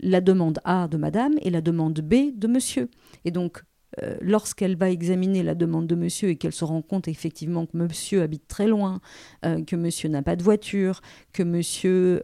la 0.00 0.20
demande 0.20 0.58
A 0.64 0.86
de 0.86 0.98
madame 0.98 1.34
et 1.40 1.48
la 1.48 1.62
demande 1.62 1.98
B 2.00 2.36
de 2.36 2.46
monsieur. 2.46 2.90
Et 3.24 3.30
donc, 3.30 3.62
euh, 4.02 4.16
lorsqu'elle 4.20 4.76
va 4.76 4.90
examiner 4.90 5.42
la 5.42 5.54
demande 5.54 5.86
de 5.86 5.94
monsieur 5.94 6.28
et 6.28 6.36
qu'elle 6.36 6.52
se 6.52 6.64
rend 6.64 6.82
compte 6.82 7.08
effectivement 7.08 7.64
que 7.64 7.76
monsieur 7.76 8.20
habite 8.20 8.48
très 8.48 8.66
loin, 8.66 9.00
que 9.42 9.76
monsieur 9.76 10.10
n'a 10.10 10.20
pas 10.20 10.36
de 10.36 10.42
voiture, 10.42 11.00
que 11.32 11.42
monsieur, 11.42 12.22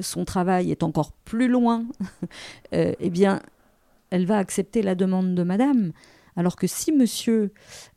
son 0.00 0.24
travail 0.24 0.70
est 0.70 0.84
encore 0.84 1.12
plus 1.12 1.48
loin, 1.48 1.84
eh 2.72 3.10
bien, 3.10 3.40
elle 4.12 4.26
va 4.26 4.36
accepter 4.36 4.82
la 4.82 4.94
demande 4.94 5.34
de 5.34 5.42
madame. 5.42 5.92
Alors 6.36 6.56
que 6.56 6.66
si 6.66 6.92
monsieur 6.92 7.52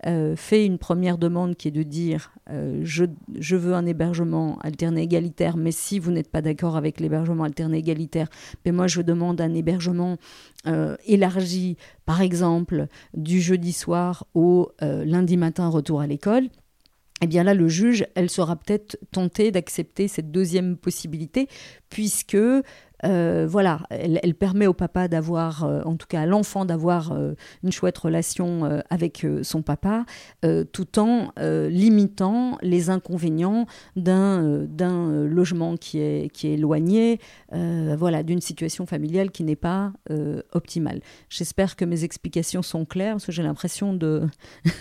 euh, 0.05 0.35
fait 0.35 0.65
une 0.65 0.77
première 0.77 1.17
demande 1.17 1.55
qui 1.55 1.69
est 1.69 1.71
de 1.71 1.83
dire 1.83 2.33
euh, 2.49 2.81
je, 2.83 3.55
veux 3.55 3.73
un 3.73 3.85
hébergement 3.85 4.57
alterné 4.59 5.03
égalitaire, 5.03 5.55
mais 5.55 5.71
si 5.71 5.99
vous 5.99 6.11
n'êtes 6.11 6.29
pas 6.29 6.41
d'accord 6.41 6.75
avec 6.75 6.99
l'hébergement 6.99 7.43
alterné 7.43 7.77
égalitaire, 7.77 8.27
mais 8.65 8.71
moi 8.71 8.87
je 8.87 9.01
demande 9.01 9.39
un 9.39 9.53
hébergement 9.53 10.17
euh, 10.67 10.97
élargi, 11.05 11.77
par 12.05 12.21
exemple 12.21 12.87
du 13.13 13.39
jeudi 13.39 13.71
soir 13.71 14.25
au 14.33 14.71
lundi 14.81 15.37
matin 15.37 15.67
retour 15.67 16.01
à 16.01 16.07
l'école, 16.07 16.49
eh 17.21 17.27
bien 17.27 17.43
là, 17.43 17.53
le 17.53 17.69
juge, 17.69 18.05
elle 18.15 18.29
sera 18.29 18.57
peut-être 18.57 18.97
tentée 19.11 19.51
d'accepter 19.51 20.07
cette 20.09 20.31
deuxième 20.31 20.75
possibilité, 20.75 21.47
puisque 21.89 22.37
euh, 23.03 23.45
voilà, 23.49 23.81
elle, 23.89 24.35
permet 24.35 24.67
au 24.67 24.73
papa 24.73 25.07
d'avoir, 25.07 25.63
euh, 25.63 25.81
en 25.83 25.95
tout 25.95 26.07
cas 26.07 26.21
à 26.21 26.25
l'enfant 26.25 26.65
d'avoir 26.65 27.11
euh, 27.11 27.33
une 27.63 27.71
chouette 27.71 27.97
relation 27.97 28.81
avec 28.89 29.25
son 29.43 29.61
papa, 29.61 30.05
tout 30.71 30.99
en 30.99 31.31
limitant 31.37 32.57
les 32.61 32.89
inconvénients 32.89 33.65
d'un 33.95 35.25
logement 35.25 35.77
qui 35.77 35.99
est, 35.99 36.31
qui 36.31 36.47
est 36.47 36.53
éloigné, 36.53 37.19
voilà, 37.51 38.23
d'une 38.23 38.41
situation 38.41 38.85
familiale 38.85 39.31
qui 39.31 39.43
n'est 39.43 39.55
pas 39.55 39.93
optimale. 40.53 41.01
J'espère 41.29 41.75
que 41.75 41.85
mes 41.85 42.03
explications 42.03 42.61
sont 42.61 42.85
claires, 42.85 43.13
parce 43.13 43.25
que 43.25 43.31
j'ai 43.31 43.43
l'impression 43.43 43.93
de, 43.93 44.23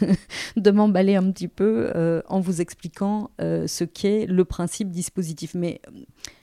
de 0.57 0.70
m'emballer 0.70 1.16
un 1.16 1.31
petit 1.31 1.48
peu 1.48 2.22
en 2.29 2.40
vous 2.40 2.61
expliquant 2.61 3.31
ce 3.38 3.85
qu'est 3.85 4.27
le 4.27 4.44
principe 4.44 4.90
dispositif. 4.90 5.55
Mais 5.55 5.81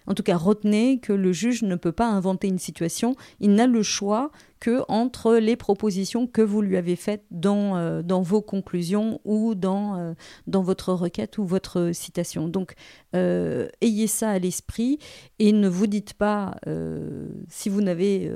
en 0.08 0.14
tout 0.14 0.24
cas, 0.24 0.38
retenez 0.38 1.00
que 1.00 1.14
le 1.14 1.32
juge 1.32 1.64
ne 1.64 1.76
peut 1.76 1.92
pas 1.92 2.08
inventer 2.08 2.48
une 2.48 2.60
situation, 2.60 3.16
il 3.40 3.54
n'a 3.54 3.68
le 3.68 3.84
choix 3.84 4.32
que 4.62 4.84
entre 4.88 5.38
les 5.38 5.56
propositions 5.56 6.28
que 6.28 6.42
vous 6.42 6.62
lui 6.62 6.78
avez 6.78 6.96
faites 6.96 7.26
dans, 7.32 7.76
euh, 7.76 8.04
dans 8.04 8.22
vos 8.22 8.44
conclusions 8.44 9.20
ou 9.26 9.56
dans, 9.56 9.98
euh, 9.98 10.14
dans 10.46 10.62
votre 10.62 10.94
requête 10.94 11.40
ou 11.40 11.46
votre 11.46 11.92
citation. 11.94 12.48
Donc, 12.48 12.76
euh, 13.16 13.68
ayez 13.82 14.06
ça 14.06 14.30
à 14.30 14.40
l'esprit 14.40 15.00
et 15.40 15.52
ne 15.52 15.68
vous 15.68 15.88
dites 15.88 16.14
pas, 16.14 16.56
si 17.50 17.70
vous 17.70 17.82
n'avez 17.82 18.32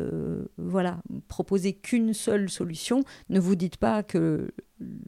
voilà, 0.58 0.98
proposé 1.28 1.74
qu'une 1.74 2.14
seule 2.14 2.50
solution, 2.50 3.04
ne 3.30 3.40
vous 3.40 3.56
dites 3.56 3.78
pas 3.78 4.02
que 4.02 4.52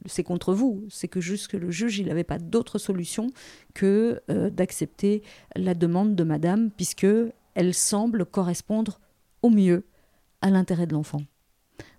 c'est 0.06 0.22
contre 0.22 0.54
vous, 0.54 0.84
c'est 0.88 1.08
que 1.08 1.20
juste 1.20 1.48
que 1.48 1.56
le 1.56 1.72
juge, 1.72 1.98
il 1.98 2.06
n'avait 2.06 2.22
pas 2.22 2.38
d'autre 2.38 2.78
solution 2.78 3.26
que 3.74 4.22
d'accepter 4.50 5.22
la 5.56 5.74
demande 5.74 6.14
de 6.14 6.22
madame, 6.22 6.70
puisque 6.70 7.06
elle 7.54 7.74
semble 7.74 8.24
correspondre 8.24 9.00
au 9.42 9.50
mieux 9.50 9.84
à 10.40 10.50
l'intérêt 10.50 10.86
de 10.86 10.92
l'enfant. 10.92 11.22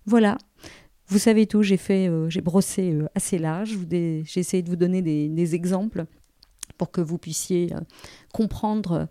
Voilà, 0.06 0.38
vous 1.10 1.18
savez 1.18 1.48
tout, 1.48 1.64
j'ai 1.64 1.78
fait, 1.78 2.08
euh, 2.08 2.30
j'ai 2.30 2.42
brossé 2.42 2.94
euh, 2.94 3.08
assez 3.16 3.40
large, 3.40 3.76
j'ai 3.90 4.24
essayé 4.36 4.62
de 4.62 4.70
vous 4.70 4.76
donner 4.76 5.02
des, 5.02 5.56
exemples 5.56 6.06
pour 6.78 6.92
que 6.92 7.02
vous 7.02 7.18
puissiez 7.18 7.74
euh, 7.74 7.80
comprendre 8.32 9.08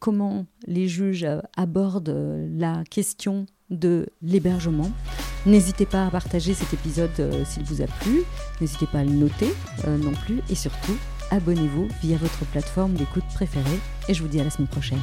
comment 0.00 0.44
les 0.66 0.86
juges 0.86 1.26
abordent 1.56 2.14
la 2.50 2.84
question 2.90 3.46
de 3.70 4.06
l'hébergement. 4.20 4.90
N'hésitez 5.46 5.86
pas 5.86 6.06
à 6.06 6.10
partager 6.10 6.52
cet 6.52 6.74
épisode 6.74 7.44
s'il 7.46 7.62
vous 7.64 7.80
a 7.80 7.86
plu, 7.86 8.20
n'hésitez 8.60 8.86
pas 8.86 8.98
à 8.98 9.04
le 9.04 9.12
noter 9.12 9.48
non 9.86 10.12
plus 10.26 10.42
et 10.50 10.54
surtout 10.54 10.96
abonnez-vous 11.30 11.88
via 12.02 12.18
votre 12.18 12.44
plateforme 12.46 12.92
d'écoute 12.92 13.24
préférée 13.34 13.80
et 14.08 14.14
je 14.14 14.22
vous 14.22 14.28
dis 14.28 14.40
à 14.40 14.44
la 14.44 14.50
semaine 14.50 14.68
prochaine. 14.68 15.00